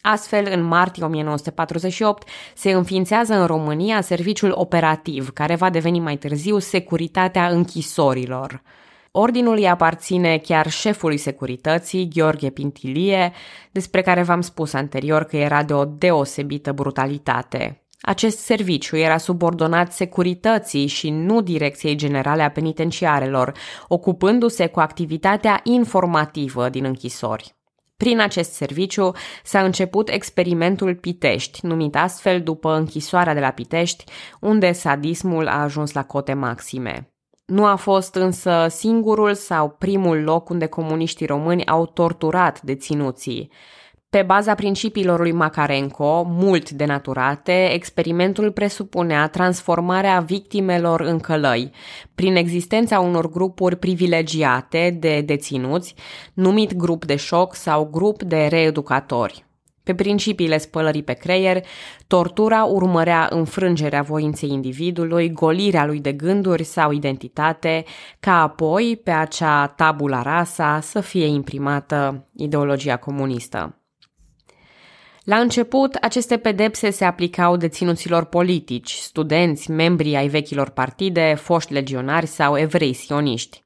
[0.00, 6.58] Astfel, în martie 1948, se înființează în România serviciul operativ, care va deveni mai târziu
[6.58, 8.62] securitatea închisorilor.
[9.18, 13.32] Ordinul îi aparține chiar șefului securității, Gheorghe Pintilie,
[13.70, 17.86] despre care v-am spus anterior că era de o deosebită brutalitate.
[18.00, 23.52] Acest serviciu era subordonat securității și nu Direcției Generale a Penitenciarelor,
[23.88, 27.54] ocupându-se cu activitatea informativă din închisori.
[27.96, 29.12] Prin acest serviciu
[29.44, 34.04] s-a început experimentul Pitești, numit astfel după închisoarea de la Pitești,
[34.40, 37.10] unde sadismul a ajuns la cote maxime.
[37.46, 43.50] Nu a fost însă singurul sau primul loc unde comuniștii români au torturat deținuții.
[44.10, 51.70] Pe baza principiilor lui Macarenco, mult denaturate, experimentul presupunea transformarea victimelor în călăi,
[52.14, 55.94] prin existența unor grupuri privilegiate de deținuți,
[56.34, 59.45] numit grup de șoc sau grup de reeducatori.
[59.86, 61.66] Pe principiile spălării pe creier,
[62.06, 67.84] tortura urmărea înfrângerea voinței individului, golirea lui de gânduri sau identitate,
[68.20, 73.80] ca apoi, pe acea tabula rasa, să fie imprimată ideologia comunistă.
[75.24, 82.26] La început, aceste pedepse se aplicau deținuților politici, studenți, membri ai vechilor partide, foști legionari
[82.26, 83.65] sau evrei sioniști.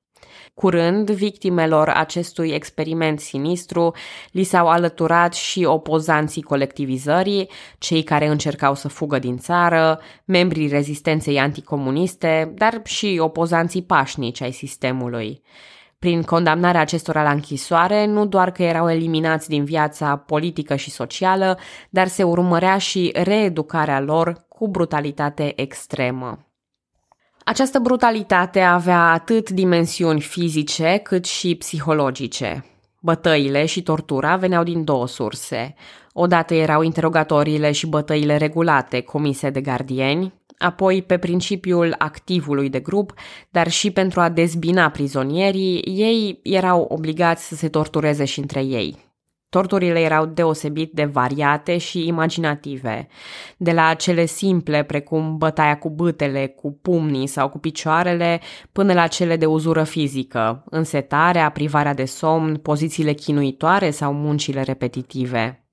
[0.60, 3.94] Curând, victimelor acestui experiment sinistru
[4.30, 11.38] li s-au alăturat și opozanții colectivizării, cei care încercau să fugă din țară, membrii rezistenței
[11.38, 15.42] anticomuniste, dar și opozanții pașnici ai sistemului.
[15.98, 21.58] Prin condamnarea acestora la închisoare, nu doar că erau eliminați din viața politică și socială,
[21.90, 26.49] dar se urmărea și reeducarea lor cu brutalitate extremă.
[27.50, 32.64] Această brutalitate avea atât dimensiuni fizice cât și psihologice.
[33.00, 35.74] Bătăile și tortura veneau din două surse.
[36.12, 43.12] Odată erau interogatoriile și bătăile regulate comise de gardieni, apoi pe principiul activului de grup,
[43.48, 49.09] dar și pentru a dezbina prizonierii, ei erau obligați să se tortureze și între ei.
[49.50, 53.08] Torturile erau deosebit de variate și imaginative,
[53.56, 58.40] de la cele simple precum bătaia cu bâtele, cu pumnii sau cu picioarele,
[58.72, 65.64] până la cele de uzură fizică, însetarea, privarea de somn, pozițiile chinuitoare sau muncile repetitive.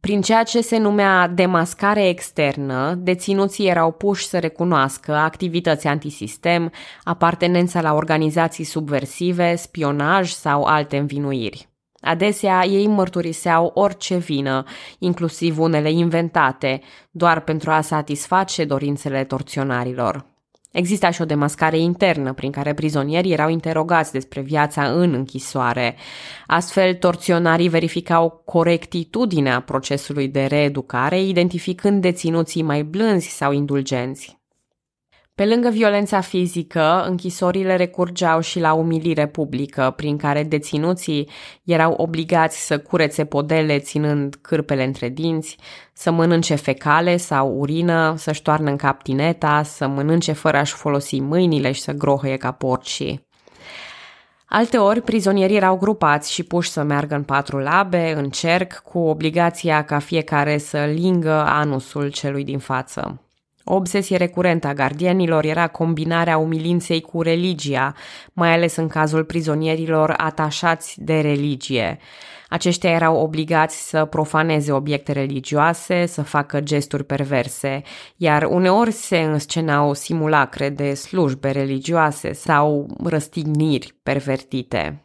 [0.00, 6.72] Prin ceea ce se numea demascare externă, deținuții erau puși să recunoască activități antisistem,
[7.02, 11.73] apartenența la organizații subversive, spionaj sau alte învinuiri.
[12.04, 14.64] Adesea ei mărturiseau orice vină,
[14.98, 20.32] inclusiv unele inventate, doar pentru a satisface dorințele torționarilor.
[20.74, 25.96] Exista și o demascare internă prin care prizonierii erau interogați despre viața în închisoare.
[26.46, 34.43] Astfel, torționarii verificau corectitudinea procesului de reeducare, identificând deținuții mai blânzi sau indulgenți.
[35.34, 41.28] Pe lângă violența fizică, închisorile recurgeau și la umilire publică, prin care deținuții
[41.64, 45.56] erau obligați să curețe podele ținând cârpele între dinți,
[45.92, 51.20] să mănânce fecale sau urină, să-și toarnă în cap tineta, să mănânce fără a-și folosi
[51.20, 53.26] mâinile și să grohăie ca porcii.
[54.48, 59.84] Alteori, prizonierii erau grupați și puși să meargă în patru labe, în cerc, cu obligația
[59.84, 63.18] ca fiecare să lingă anusul celui din față.
[63.64, 67.94] O obsesie recurentă a gardienilor era combinarea umilinței cu religia,
[68.32, 71.98] mai ales în cazul prizonierilor atașați de religie.
[72.48, 77.82] Aceștia erau obligați să profaneze obiecte religioase, să facă gesturi perverse,
[78.16, 85.04] iar uneori se înscenau simulacre de slujbe religioase sau răstigniri pervertite.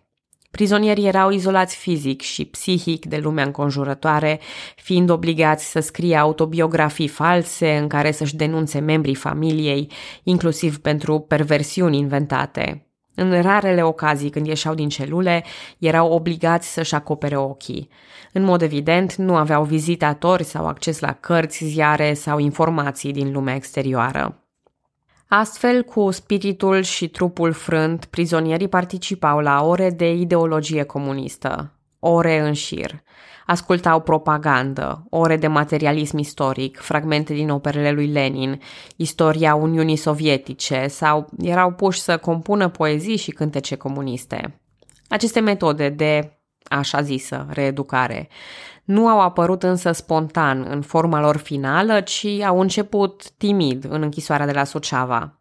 [0.52, 4.40] Prizonierii erau izolați fizic și psihic de lumea înconjurătoare,
[4.76, 9.92] fiind obligați să scrie autobiografii false în care să-și denunțe membrii familiei,
[10.24, 12.84] inclusiv pentru perversiuni inventate.
[13.16, 15.44] În rarele ocazii când ieșeau din celule,
[15.78, 17.90] erau obligați să-și acopere ochii.
[18.34, 23.56] În mod evident, nu aveau vizitatori sau acces la cărți, ziare sau informații din lumea
[23.56, 24.49] exterioară.
[25.32, 32.54] Astfel, cu spiritul și trupul frânt, prizonierii participau la ore de ideologie comunistă, ore în
[32.54, 33.04] șir.
[33.46, 38.62] Ascultau propagandă, ore de materialism istoric, fragmente din operele lui Lenin,
[38.96, 44.60] istoria Uniunii Sovietice sau erau puși să compună poezii și cântece comuniste.
[45.08, 48.28] Aceste metode de așa zisă reeducare
[48.90, 54.46] nu au apărut însă spontan în forma lor finală, ci au început timid în închisoarea
[54.46, 55.40] de la Suceava.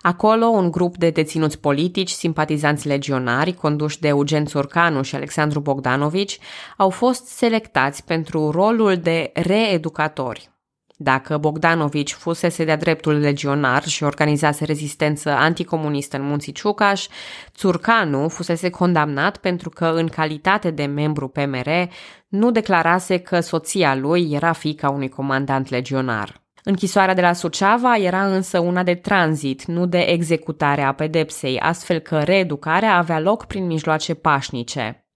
[0.00, 6.38] Acolo, un grup de deținuți politici, simpatizanți legionari, conduși de Eugen Țurcanu și Alexandru Bogdanovici,
[6.76, 10.50] au fost selectați pentru rolul de reeducatori.
[10.96, 17.06] Dacă Bogdanovici fusese de-a dreptul legionar și organizase rezistență anticomunistă în munții Ciucaș,
[17.54, 21.88] Țurcanu fusese condamnat pentru că, în calitate de membru PMR,
[22.32, 26.42] nu declarase că soția lui era fica unui comandant legionar.
[26.64, 31.98] Închisoarea de la Suceava era însă una de tranzit, nu de executare a pedepsei, astfel
[31.98, 35.06] că reeducarea avea loc prin mijloace pașnice.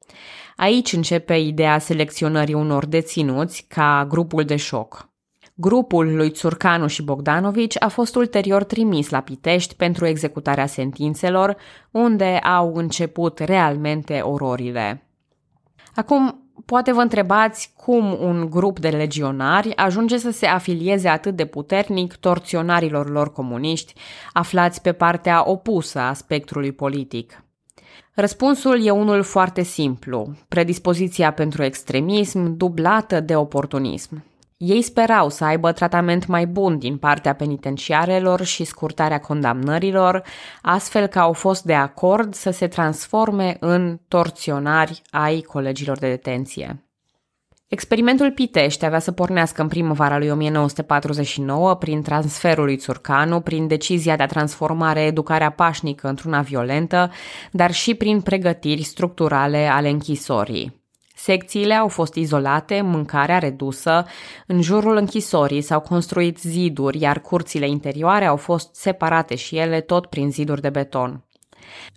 [0.57, 5.09] Aici începe ideea selecționării unor deținuți ca grupul de șoc.
[5.55, 11.57] Grupul lui Țurcanu și Bogdanovici a fost ulterior trimis la Pitești pentru executarea sentințelor,
[11.91, 15.07] unde au început realmente ororile.
[15.95, 21.45] Acum, Poate vă întrebați cum un grup de legionari ajunge să se afilieze atât de
[21.45, 23.95] puternic torționarilor lor comuniști,
[24.33, 27.45] aflați pe partea opusă a spectrului politic.
[28.15, 34.25] Răspunsul e unul foarte simplu, predispoziția pentru extremism dublată de oportunism.
[34.57, 40.23] Ei sperau să aibă tratament mai bun din partea penitenciarelor și scurtarea condamnărilor,
[40.63, 46.81] astfel că au fost de acord să se transforme în torționari ai colegilor de detenție.
[47.69, 54.17] Experimentul Pitești avea să pornească în primăvara lui 1949 prin transferul lui Țurcanu, prin decizia
[54.17, 57.11] de a transforma educarea pașnică într-una violentă,
[57.51, 60.85] dar și prin pregătiri structurale ale închisorii.
[61.19, 64.05] Secțiile au fost izolate, mâncarea redusă,
[64.47, 70.07] în jurul închisorii s-au construit ziduri, iar curțile interioare au fost separate și ele tot
[70.07, 71.25] prin ziduri de beton.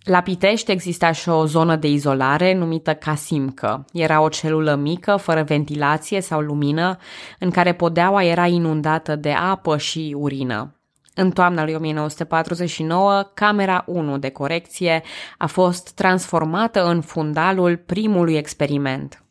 [0.04, 3.86] La Pitești exista și o zonă de izolare numită casimcă.
[3.94, 6.98] Era o celulă mică, fără ventilație sau lumină,
[7.40, 10.79] în care podeaua era inundată de apă și urină.
[11.20, 15.04] În toamna lui 1949, camera 1 de corecție
[15.38, 19.24] a fost transformată în fundalul primului experiment.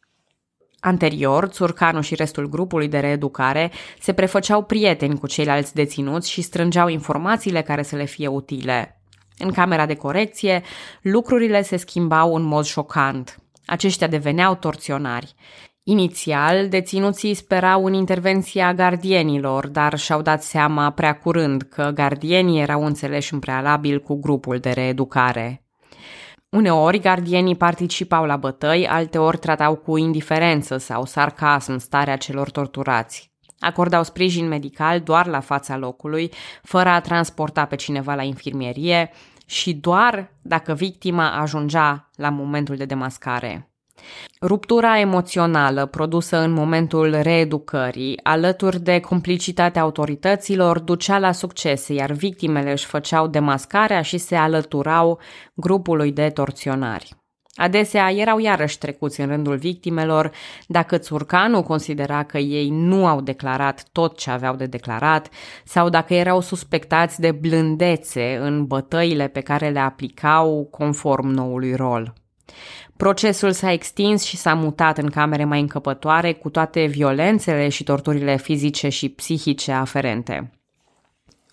[0.81, 3.71] Anterior, Țurcanu și restul grupului de reeducare
[4.01, 9.01] se prefăceau prieteni cu ceilalți deținuți și strângeau informațiile care să le fie utile.
[9.39, 10.63] În camera de corecție,
[11.03, 13.39] lucrurile se schimbau în mod șocant.
[13.67, 15.35] Aceștia deveneau torționari.
[15.91, 22.85] Inițial, deținuții sperau în intervenția gardienilor, dar și-au dat seama prea curând că gardienii erau
[22.85, 25.65] înțeleși în prealabil cu grupul de reeducare.
[26.49, 33.33] Uneori, gardienii participau la bătăi, alteori tratau cu indiferență sau sarcasm starea celor torturați.
[33.59, 36.33] Acordau sprijin medical doar la fața locului,
[36.63, 39.11] fără a transporta pe cineva la infirmierie
[39.47, 43.69] și doar dacă victima ajungea la momentul de demascare.
[44.41, 52.71] Ruptura emoțională produsă în momentul reeducării, alături de complicitatea autorităților, ducea la succese, iar victimele
[52.71, 55.19] își făceau demascarea și se alăturau
[55.55, 57.17] grupului de torționari.
[57.59, 60.31] Adesea erau iarăși trecuți în rândul victimelor
[60.67, 65.29] dacă Țurcanu considera că ei nu au declarat tot ce aveau de declarat
[65.65, 72.13] sau dacă erau suspectați de blândețe în bătăile pe care le aplicau conform noului rol.
[72.99, 78.37] Procesul s-a extins și s-a mutat în camere mai încăpătoare cu toate violențele și torturile
[78.37, 80.51] fizice și psihice aferente.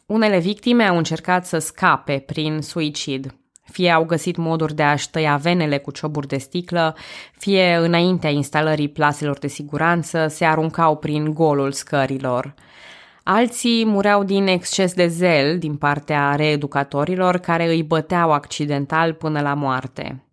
[0.05, 3.35] Unele victime au încercat să scape prin suicid.
[3.63, 6.95] Fie au găsit moduri de a-și tăia venele cu cioburi de sticlă,
[7.37, 12.53] fie înaintea instalării plaselor de siguranță se aruncau prin golul scărilor.
[13.23, 19.53] Alții mureau din exces de zel din partea reeducatorilor care îi băteau accidental până la
[19.53, 20.24] moarte.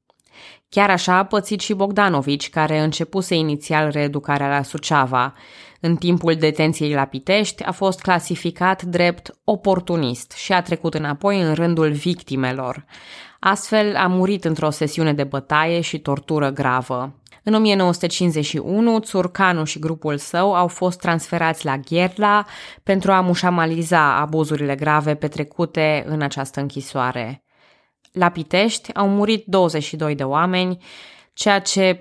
[0.75, 5.33] Chiar așa a pățit și Bogdanovici, care începuse inițial reeducarea la Suceava.
[5.81, 11.55] În timpul detenției la Pitești a fost clasificat drept oportunist și a trecut înapoi în
[11.55, 12.85] rândul victimelor.
[13.41, 17.15] Astfel a murit într-o sesiune de bătaie și tortură gravă.
[17.43, 22.45] În 1951, Țurcanu și grupul său au fost transferați la Gherla
[22.83, 27.43] pentru a mușamaliza abuzurile grave petrecute în această închisoare.
[28.13, 30.85] La Pitești au murit 22 de oameni,
[31.33, 31.99] ceea ce,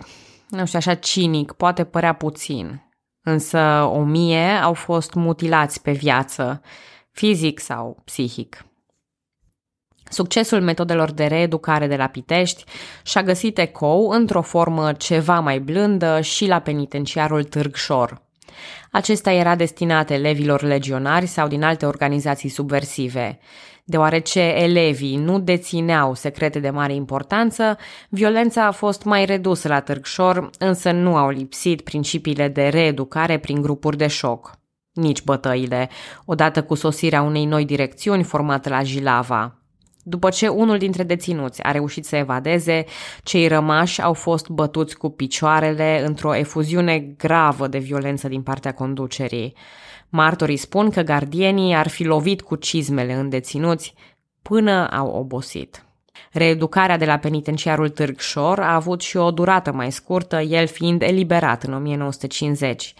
[0.50, 2.82] nu știu, așa cinic, poate părea puțin.
[3.24, 3.60] Însă
[3.94, 6.62] o mie au fost mutilați pe viață,
[7.12, 8.66] fizic sau psihic.
[10.10, 12.64] Succesul metodelor de reeducare de la Pitești
[13.04, 18.22] și-a găsit ecou într-o formă ceva mai blândă și la penitenciarul Târgșor.
[18.92, 23.40] Acesta era destinat elevilor legionari sau din alte organizații subversive.
[23.84, 27.78] Deoarece elevii nu dețineau secrete de mare importanță,
[28.10, 33.62] violența a fost mai redusă la Târgșor, însă nu au lipsit principiile de reeducare prin
[33.62, 34.60] grupuri de șoc.
[34.94, 35.90] Nici bătăile,
[36.26, 39.56] odată cu sosirea unei noi direcțiuni formate la Jilava.
[40.04, 42.86] După ce unul dintre deținuți a reușit să evadeze,
[43.24, 49.56] cei rămași au fost bătuți cu picioarele într-o efuziune gravă de violență din partea conducerii.
[50.14, 53.94] Martorii spun că gardienii ar fi lovit cu cizmele în deținuți
[54.42, 55.86] până au obosit.
[56.32, 61.64] Reeducarea de la penitenciarul Târgșor a avut și o durată mai scurtă, el fiind eliberat
[61.64, 62.94] în 1950.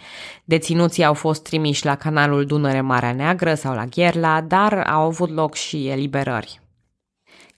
[0.44, 5.54] Deținuții au fost trimiși la canalul Dunăre-Marea Neagră sau la Gherla, dar au avut loc
[5.54, 6.61] și eliberări.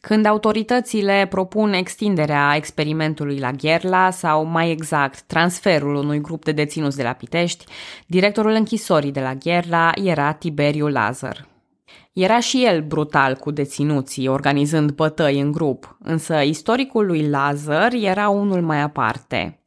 [0.07, 6.96] Când autoritățile propun extinderea experimentului la Gherla sau, mai exact, transferul unui grup de deținuți
[6.96, 7.64] de la Pitești,
[8.07, 11.46] directorul închisorii de la Gherla era Tiberiu Lazar.
[12.12, 18.28] Era și el brutal cu deținuții, organizând bătăi în grup, însă istoricul lui Lazar era
[18.28, 19.59] unul mai aparte.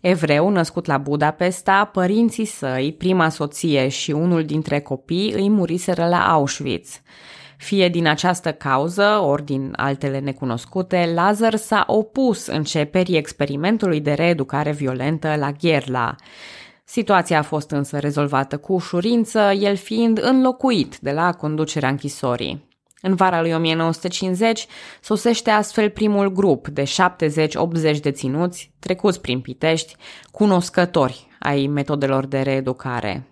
[0.00, 6.32] Evreu, născut la Budapesta, părinții săi, prima soție și unul dintre copii îi muriseră la
[6.32, 7.00] Auschwitz–
[7.60, 14.72] fie din această cauză, ori din altele necunoscute, Lazar s-a opus începerii experimentului de reeducare
[14.72, 16.14] violentă la Gherla.
[16.84, 22.68] Situația a fost însă rezolvată cu ușurință, el fiind înlocuit de la conducerea închisorii.
[23.02, 24.66] În vara lui 1950
[25.00, 26.82] sosește astfel primul grup de
[27.96, 29.96] 70-80 deținuți trecuți prin Pitești,
[30.30, 33.29] cunoscători ai metodelor de reeducare.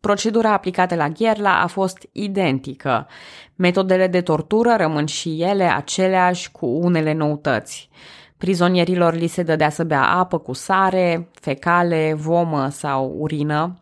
[0.00, 3.06] Procedura aplicată la Gherla a fost identică.
[3.54, 7.88] Metodele de tortură rămân și ele aceleași cu unele noutăți.
[8.36, 13.78] Prizonierilor li se dădea să bea apă cu sare, fecale, vomă sau urină.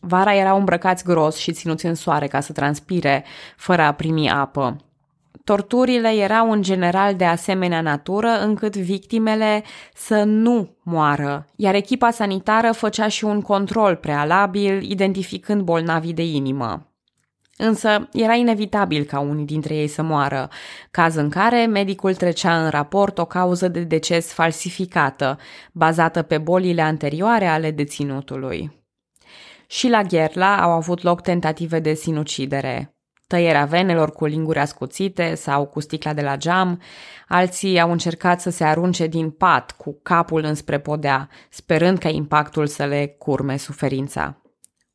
[0.00, 3.24] Vara erau îmbrăcați gros și ținuți în soare ca să transpire,
[3.56, 4.76] fără a primi apă.
[5.48, 12.72] Torturile erau în general de asemenea natură încât victimele să nu moară, iar echipa sanitară
[12.72, 16.92] făcea și un control prealabil, identificând bolnavii de inimă.
[17.56, 20.48] Însă era inevitabil ca unii dintre ei să moară,
[20.90, 25.38] caz în care medicul trecea în raport o cauză de deces falsificată,
[25.72, 28.84] bazată pe bolile anterioare ale deținutului.
[29.66, 32.97] Și la Gherla au avut loc tentative de sinucidere
[33.28, 36.80] tăierea venelor cu linguri ascuțite sau cu sticla de la geam,
[37.28, 42.66] alții au încercat să se arunce din pat cu capul înspre podea, sperând ca impactul
[42.66, 44.36] să le curme suferința.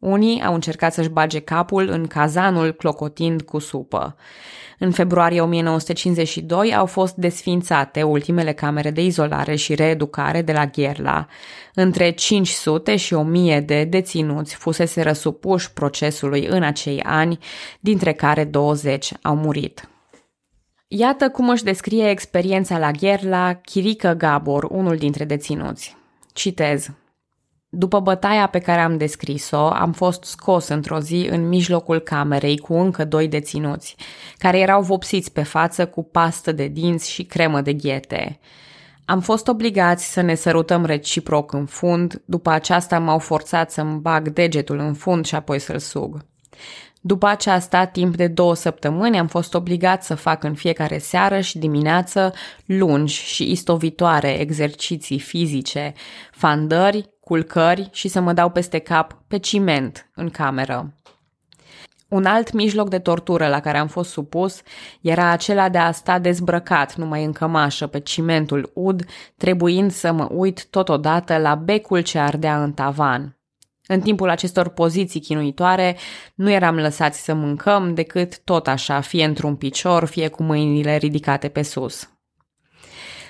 [0.03, 4.15] Unii au încercat să-și bage capul în cazanul clocotind cu supă.
[4.79, 11.27] În februarie 1952 au fost desfințate ultimele camere de izolare și reeducare de la Gherla.
[11.73, 17.37] Între 500 și 1000 de deținuți fusese răsupuși procesului în acei ani,
[17.79, 19.89] dintre care 20 au murit.
[20.87, 25.97] Iată cum își descrie experiența la Gherla Chirică Gabor, unul dintre deținuți.
[26.33, 26.89] Citez.
[27.75, 32.73] După bătaia pe care am descris-o, am fost scos într-o zi în mijlocul camerei cu
[32.73, 33.95] încă doi deținuți,
[34.37, 38.39] care erau vopsiți pe față cu pastă de dinți și cremă de ghete.
[39.05, 44.29] Am fost obligați să ne sărutăm reciproc în fund, după aceasta m-au forțat să-mi bag
[44.29, 46.25] degetul în fund și apoi să-l sug.
[47.01, 51.57] După aceasta, timp de două săptămâni, am fost obligat să fac în fiecare seară și
[51.57, 52.33] dimineață
[52.65, 55.93] lungi și istovitoare exerciții fizice,
[56.31, 60.93] fandări, culcări și să mă dau peste cap pe ciment în cameră.
[62.07, 64.61] Un alt mijloc de tortură la care am fost supus
[65.01, 69.03] era acela de a sta dezbrăcat numai în cămașă pe cimentul ud,
[69.37, 73.37] trebuind să mă uit totodată la becul ce ardea în tavan.
[73.87, 75.97] În timpul acestor poziții chinuitoare,
[76.35, 81.47] nu eram lăsați să mâncăm decât tot așa, fie într-un picior, fie cu mâinile ridicate
[81.47, 82.09] pe sus.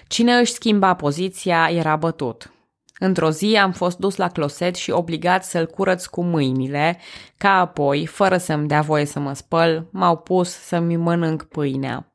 [0.07, 2.51] Cine își schimba poziția era bătut.
[2.99, 6.99] Într-o zi am fost dus la closet și obligat să-l curăț cu mâinile,
[7.37, 12.07] ca apoi, fără să-mi dea voie să mă spăl, m-au pus să-mi mănânc pâinea.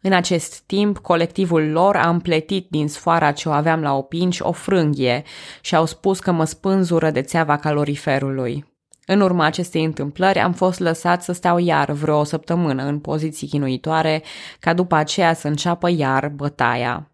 [0.00, 4.52] În acest timp, colectivul lor a împletit din sfoara ce o aveam la opinci o
[4.52, 5.22] frânghie
[5.60, 8.72] și au spus că mă spânzură de țeava caloriferului.
[9.06, 13.48] În urma acestei întâmplări am fost lăsat să stau iar vreo o săptămână în poziții
[13.48, 14.22] chinuitoare,
[14.60, 17.13] ca după aceea să înceapă iar bătaia.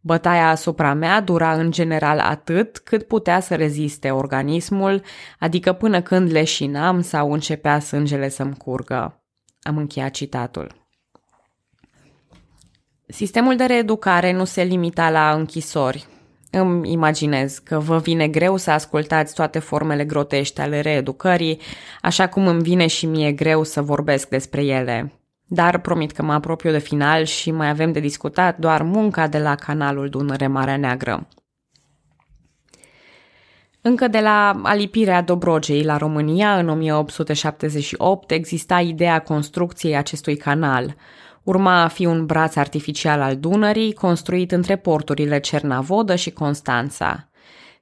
[0.00, 5.02] Bătaia asupra mea dura în general atât cât putea să reziste organismul,
[5.38, 9.22] adică până când leșinam sau începea sângele să-mi curgă.
[9.62, 10.86] Am încheiat citatul.
[13.06, 16.06] Sistemul de reeducare nu se limita la închisori.
[16.50, 21.60] Îmi imaginez că vă vine greu să ascultați toate formele grotești ale reeducării,
[22.00, 25.17] așa cum îmi vine și mie greu să vorbesc despre ele.
[25.50, 29.38] Dar promit că mă apropiu de final și mai avem de discutat doar munca de
[29.38, 31.28] la canalul Dunăre Marea Neagră.
[33.80, 40.96] Încă de la alipirea Dobrogei la România în 1878 exista ideea construcției acestui canal.
[41.42, 47.28] Urma a fi un braț artificial al Dunării, construit între porturile Cernavodă și Constanța.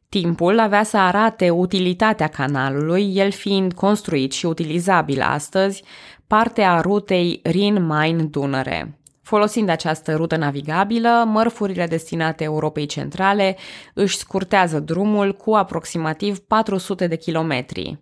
[0.08, 5.82] Timpul avea să arate utilitatea canalului, el fiind construit și utilizabil astăzi,
[6.26, 8.98] parte a rutei Rin-Main-Dunăre.
[9.22, 13.56] Folosind această rută navigabilă, mărfurile destinate Europei Centrale
[13.94, 17.98] își scurtează drumul cu aproximativ 400 de kilometri.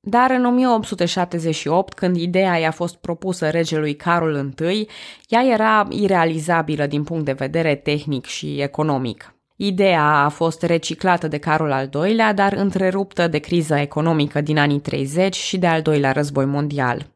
[0.00, 4.88] Dar în 1878, când ideea i-a fost propusă regelui Carol I,
[5.28, 9.34] ea era irealizabilă din punct de vedere tehnic și economic.
[9.56, 14.80] Ideea a fost reciclată de Carol al II-lea, dar întreruptă de criza economică din anii
[14.80, 17.06] 30 și de al doilea război mondial.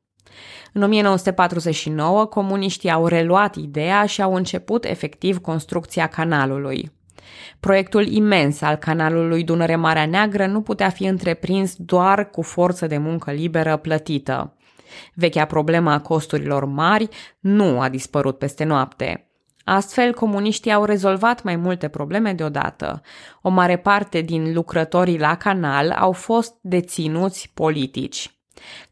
[0.77, 6.93] În 1949, comuniștii au reluat ideea și au început efectiv construcția canalului.
[7.61, 13.31] Proiectul imens al canalului Dunăre-Marea Neagră nu putea fi întreprins doar cu forță de muncă
[13.31, 14.57] liberă plătită.
[15.15, 17.09] Vechea problemă a costurilor mari
[17.41, 19.29] nu a dispărut peste noapte.
[19.65, 23.01] Astfel, comuniștii au rezolvat mai multe probleme deodată.
[23.43, 28.34] O mare parte din lucrătorii la canal au fost deținuți politici.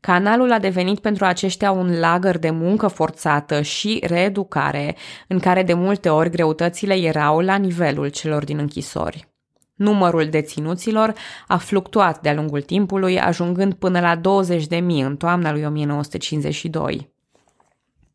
[0.01, 4.97] Canalul a devenit pentru aceștia un lagăr de muncă forțată și reeducare,
[5.29, 9.29] în care de multe ori greutățile erau la nivelul celor din închisori.
[9.75, 11.15] Numărul deținuților
[11.47, 17.12] a fluctuat de-a lungul timpului, ajungând până la 20.000 în toamna lui 1952.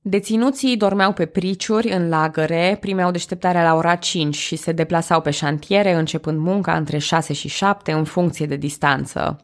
[0.09, 5.31] Deținuții dormeau pe priciuri, în lagăre, primeau deșteptarea la ora 5 și se deplasau pe
[5.31, 9.41] șantiere, începând munca între 6 și 7 în funcție de distanță.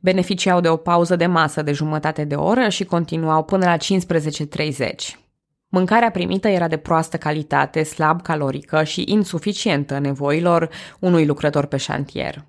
[0.00, 3.86] Beneficiau de o pauză de masă de jumătate de oră și continuau până la 15.30.
[5.68, 12.44] Mâncarea primită era de proastă calitate, slab calorică și insuficientă nevoilor unui lucrător pe șantier.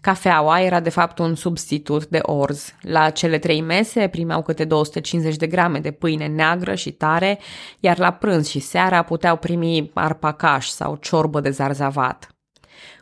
[0.00, 2.74] Cafeaua era de fapt un substitut de orz.
[2.80, 7.38] La cele trei mese primeau câte 250 de grame de pâine neagră și tare,
[7.80, 12.34] iar la prânz și seara puteau primi arpacaș sau ciorbă de zarzavat.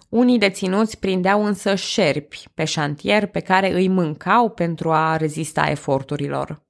[0.09, 6.67] Unii deținuți prindeau însă șerpi pe șantier pe care îi mâncau pentru a rezista eforturilor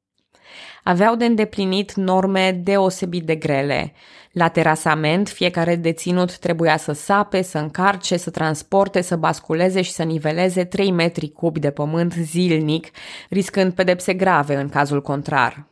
[0.82, 3.92] aveau de îndeplinit norme deosebit de grele.
[4.32, 10.02] La terasament, fiecare deținut trebuia să sape, să încarce, să transporte, să basculeze și să
[10.02, 12.90] niveleze 3 metri cubi de pământ zilnic,
[13.28, 15.66] riscând pedepse grave în cazul contrar.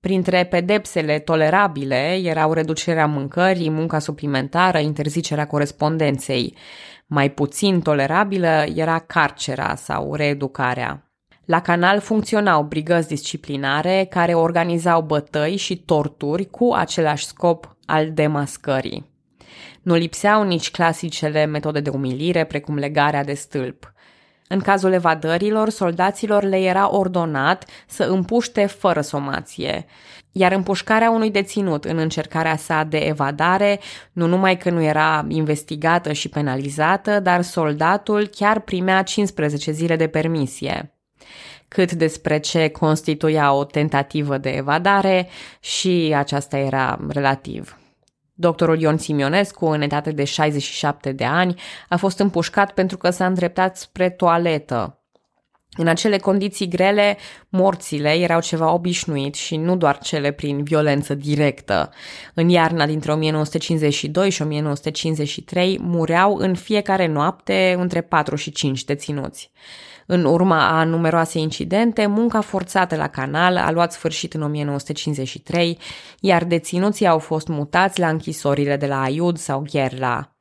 [0.00, 6.56] Printre pedepsele tolerabile erau reducerea mâncării, munca suplimentară, interzicerea corespondenței.
[7.06, 11.09] Mai puțin tolerabilă era carcera sau reeducarea.
[11.50, 19.10] La canal funcționau brigăzi disciplinare care organizau bătăi și torturi cu același scop al demascării.
[19.82, 23.92] Nu lipseau nici clasicele metode de umilire, precum legarea de stâlp.
[24.48, 29.86] În cazul evadărilor, soldaților le era ordonat să împuște fără somație,
[30.32, 33.80] iar împușcarea unui deținut în încercarea sa de evadare
[34.12, 40.06] nu numai că nu era investigată și penalizată, dar soldatul chiar primea 15 zile de
[40.06, 40.94] permisie
[41.70, 45.28] cât despre ce constituia o tentativă de evadare
[45.60, 47.78] și aceasta era relativ.
[48.34, 53.26] Doctorul Ion Simionescu, în etate de 67 de ani, a fost împușcat pentru că s-a
[53.26, 55.00] îndreptat spre toaletă.
[55.76, 57.16] În acele condiții grele,
[57.48, 61.90] morțile erau ceva obișnuit și nu doar cele prin violență directă.
[62.34, 69.50] În iarna dintre 1952 și 1953 mureau în fiecare noapte între 4 și 5 deținuți.
[70.12, 75.78] În urma a numeroase incidente, munca forțată la canal a luat sfârșit în 1953,
[76.20, 80.36] iar deținuții au fost mutați la închisorile de la Aiud sau Gherla.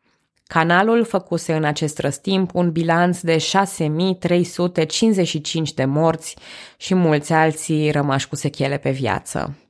[0.47, 6.35] Canalul făcuse în acest răstimp un bilanț de 6355 de morți
[6.77, 9.68] și mulți alții rămași cu sechele pe viață.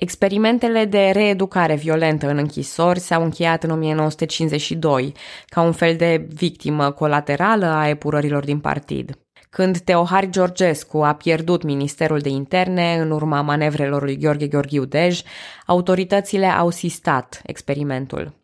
[0.00, 5.12] Experimentele de reeducare violentă în închisori s-au încheiat în 1952,
[5.46, 9.18] ca un fel de victimă colaterală a epurărilor din partid.
[9.50, 15.20] Când Teohari Georgescu a pierdut Ministerul de Interne în urma manevrelor lui Gheorghe Gheorghiu Dej,
[15.66, 18.34] autoritățile au sistat experimentul.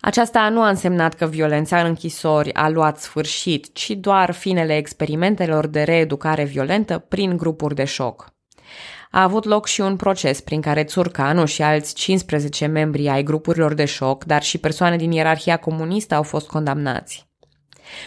[0.00, 5.66] Aceasta nu a însemnat că violența în închisori a luat sfârșit, ci doar finele experimentelor
[5.66, 8.34] de reeducare violentă prin grupuri de șoc.
[9.16, 13.74] A avut loc și un proces prin care Țurcanu și alți 15 membri ai grupurilor
[13.74, 17.28] de șoc, dar și persoane din ierarhia comunistă au fost condamnați.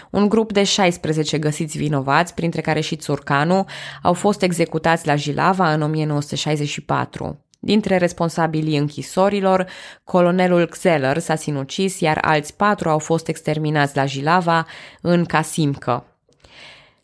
[0.09, 3.65] Un grup de 16 găsiți vinovați, printre care și Țurcanu,
[4.01, 7.45] au fost executați la Jilava în 1964.
[7.59, 9.65] Dintre responsabilii închisorilor,
[10.03, 14.65] colonelul Xeller s-a sinucis, iar alți patru au fost exterminați la Jilava,
[15.01, 16.18] în Casimcă.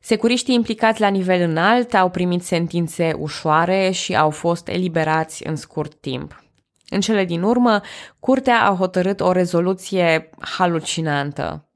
[0.07, 5.93] Securiștii implicați la nivel înalt au primit sentințe ușoare și au fost eliberați în scurt
[5.93, 6.43] timp.
[6.89, 7.81] În cele din urmă,
[8.19, 11.69] curtea a hotărât o rezoluție halucinantă.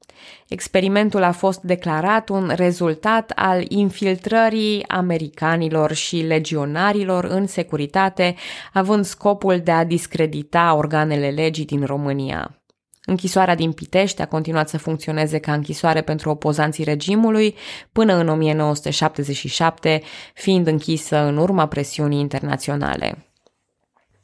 [0.48, 8.34] Experimentul a fost declarat un rezultat al infiltrării americanilor și legionarilor în securitate,
[8.72, 12.59] având scopul de a discredita organele legii din România.
[13.04, 17.54] Închisoarea din Pitești a continuat să funcționeze ca închisoare pentru opozanții regimului
[17.92, 20.02] până în 1977,
[20.34, 23.24] fiind închisă în urma presiunii internaționale.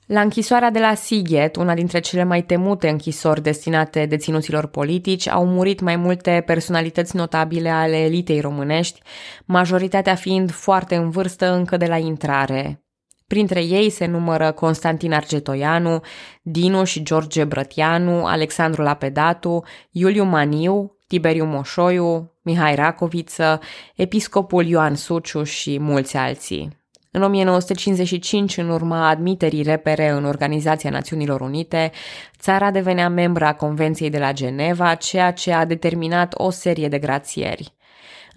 [0.07, 5.47] La închisoarea de la Sighet, una dintre cele mai temute închisori destinate deținuților politici, au
[5.47, 9.01] murit mai multe personalități notabile ale elitei românești,
[9.45, 12.86] majoritatea fiind foarte în vârstă încă de la intrare.
[13.27, 16.01] Printre ei se numără Constantin Argetoianu,
[16.43, 23.61] Dinu și George Brătianu, Alexandru Lapedatu, Iuliu Maniu, Tiberiu Moșoiu, Mihai Racoviță,
[23.95, 26.85] episcopul Ioan Suciu și mulți alții.
[27.11, 31.93] În 1955, în urma admiterii repere în Organizația Națiunilor Unite,
[32.39, 36.99] țara devenea membra a Convenției de la Geneva, ceea ce a determinat o serie de
[36.99, 37.76] grațieri.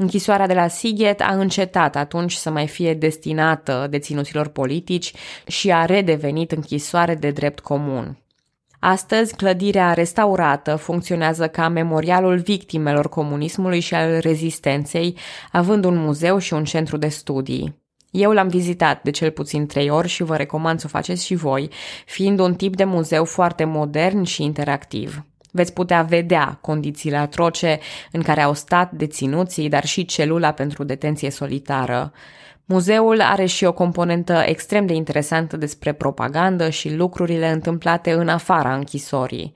[0.01, 5.13] Închisoarea de la Sighet a încetat atunci să mai fie destinată deținuților politici
[5.47, 8.17] și a redevenit închisoare de drept comun.
[8.79, 15.17] Astăzi, clădirea restaurată funcționează ca memorialul victimelor comunismului și al rezistenței,
[15.51, 17.81] având un muzeu și un centru de studii.
[18.11, 21.35] Eu l-am vizitat de cel puțin trei ori și vă recomand să o faceți și
[21.35, 21.69] voi,
[22.05, 25.23] fiind un tip de muzeu foarte modern și interactiv.
[25.51, 27.79] Veți putea vedea condițiile atroce
[28.11, 32.11] în care au stat deținuții, dar și celula pentru detenție solitară.
[32.65, 38.75] Muzeul are și o componentă extrem de interesantă despre propagandă și lucrurile întâmplate în afara
[38.75, 39.53] închisorii.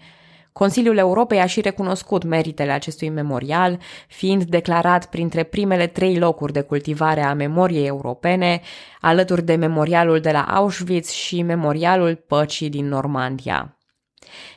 [0.51, 6.61] Consiliul Europei a și recunoscut meritele acestui memorial, fiind declarat printre primele trei locuri de
[6.61, 8.61] cultivare a memoriei europene,
[9.01, 13.77] alături de memorialul de la Auschwitz și memorialul păcii din Normandia.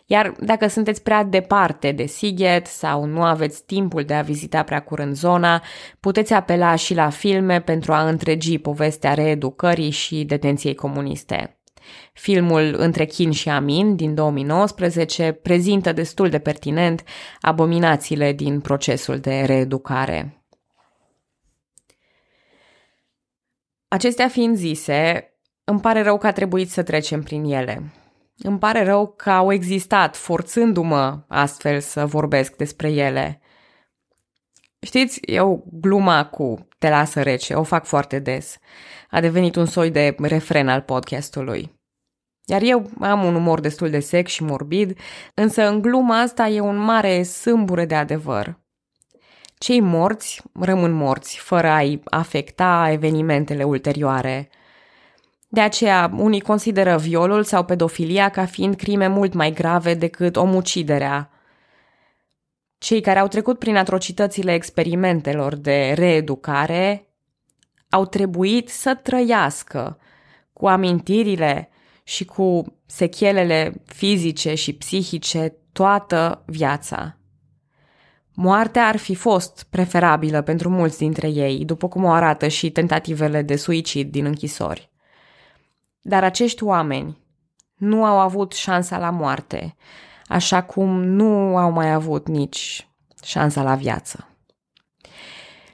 [0.07, 4.83] Iar dacă sunteți prea departe de Sighet sau nu aveți timpul de a vizita prea
[4.83, 5.63] curând zona,
[6.01, 11.61] puteți apela și la filme pentru a întregi povestea reeducării și detenției comuniste.
[12.13, 17.05] Filmul Între Chin și Amin din 2019 prezintă destul de pertinent
[17.41, 20.41] abominațiile din procesul de reeducare.
[23.89, 25.31] Acestea fiind zise,
[25.65, 27.93] îmi pare rău că a trebuit să trecem prin ele.
[28.39, 33.41] Îmi pare rău că au existat, forțându-mă astfel să vorbesc despre ele.
[34.81, 38.59] Știți, eu gluma cu te lasă rece, o fac foarte des.
[39.11, 41.75] A devenit un soi de refren al podcastului.
[42.45, 44.99] Iar eu am un umor destul de sec și morbid,
[45.35, 48.61] însă în gluma asta e un mare sâmbure de adevăr.
[49.59, 54.49] Cei morți rămân morți, fără a-i afecta evenimentele ulterioare.
[55.57, 61.31] De aceea, unii consideră violul sau pedofilia ca fiind crime mult mai grave decât omuciderea.
[62.79, 67.09] Cei care au trecut prin atrocitățile experimentelor de reeducare
[67.91, 69.99] au trebuit să trăiască
[70.53, 71.69] cu amintirile
[72.03, 77.17] și cu sechelele fizice și psihice toată viața.
[78.35, 83.43] Moartea ar fi fost preferabilă pentru mulți dintre ei, după cum o arată și tentativele
[83.43, 84.95] de suicid din închisori.
[86.09, 87.19] Dar acești oameni
[87.75, 89.77] nu au avut șansa la moarte,
[90.27, 92.89] așa cum nu au mai avut nici
[93.23, 94.29] șansa la viață.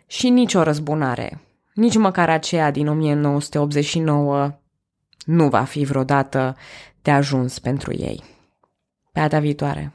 [0.06, 1.40] Și nici o răzbunare,
[1.74, 4.50] nici măcar aceea din 1989,
[5.24, 6.56] nu va fi vreodată
[7.02, 8.24] de ajuns pentru ei.
[9.12, 9.92] Pe data viitoare!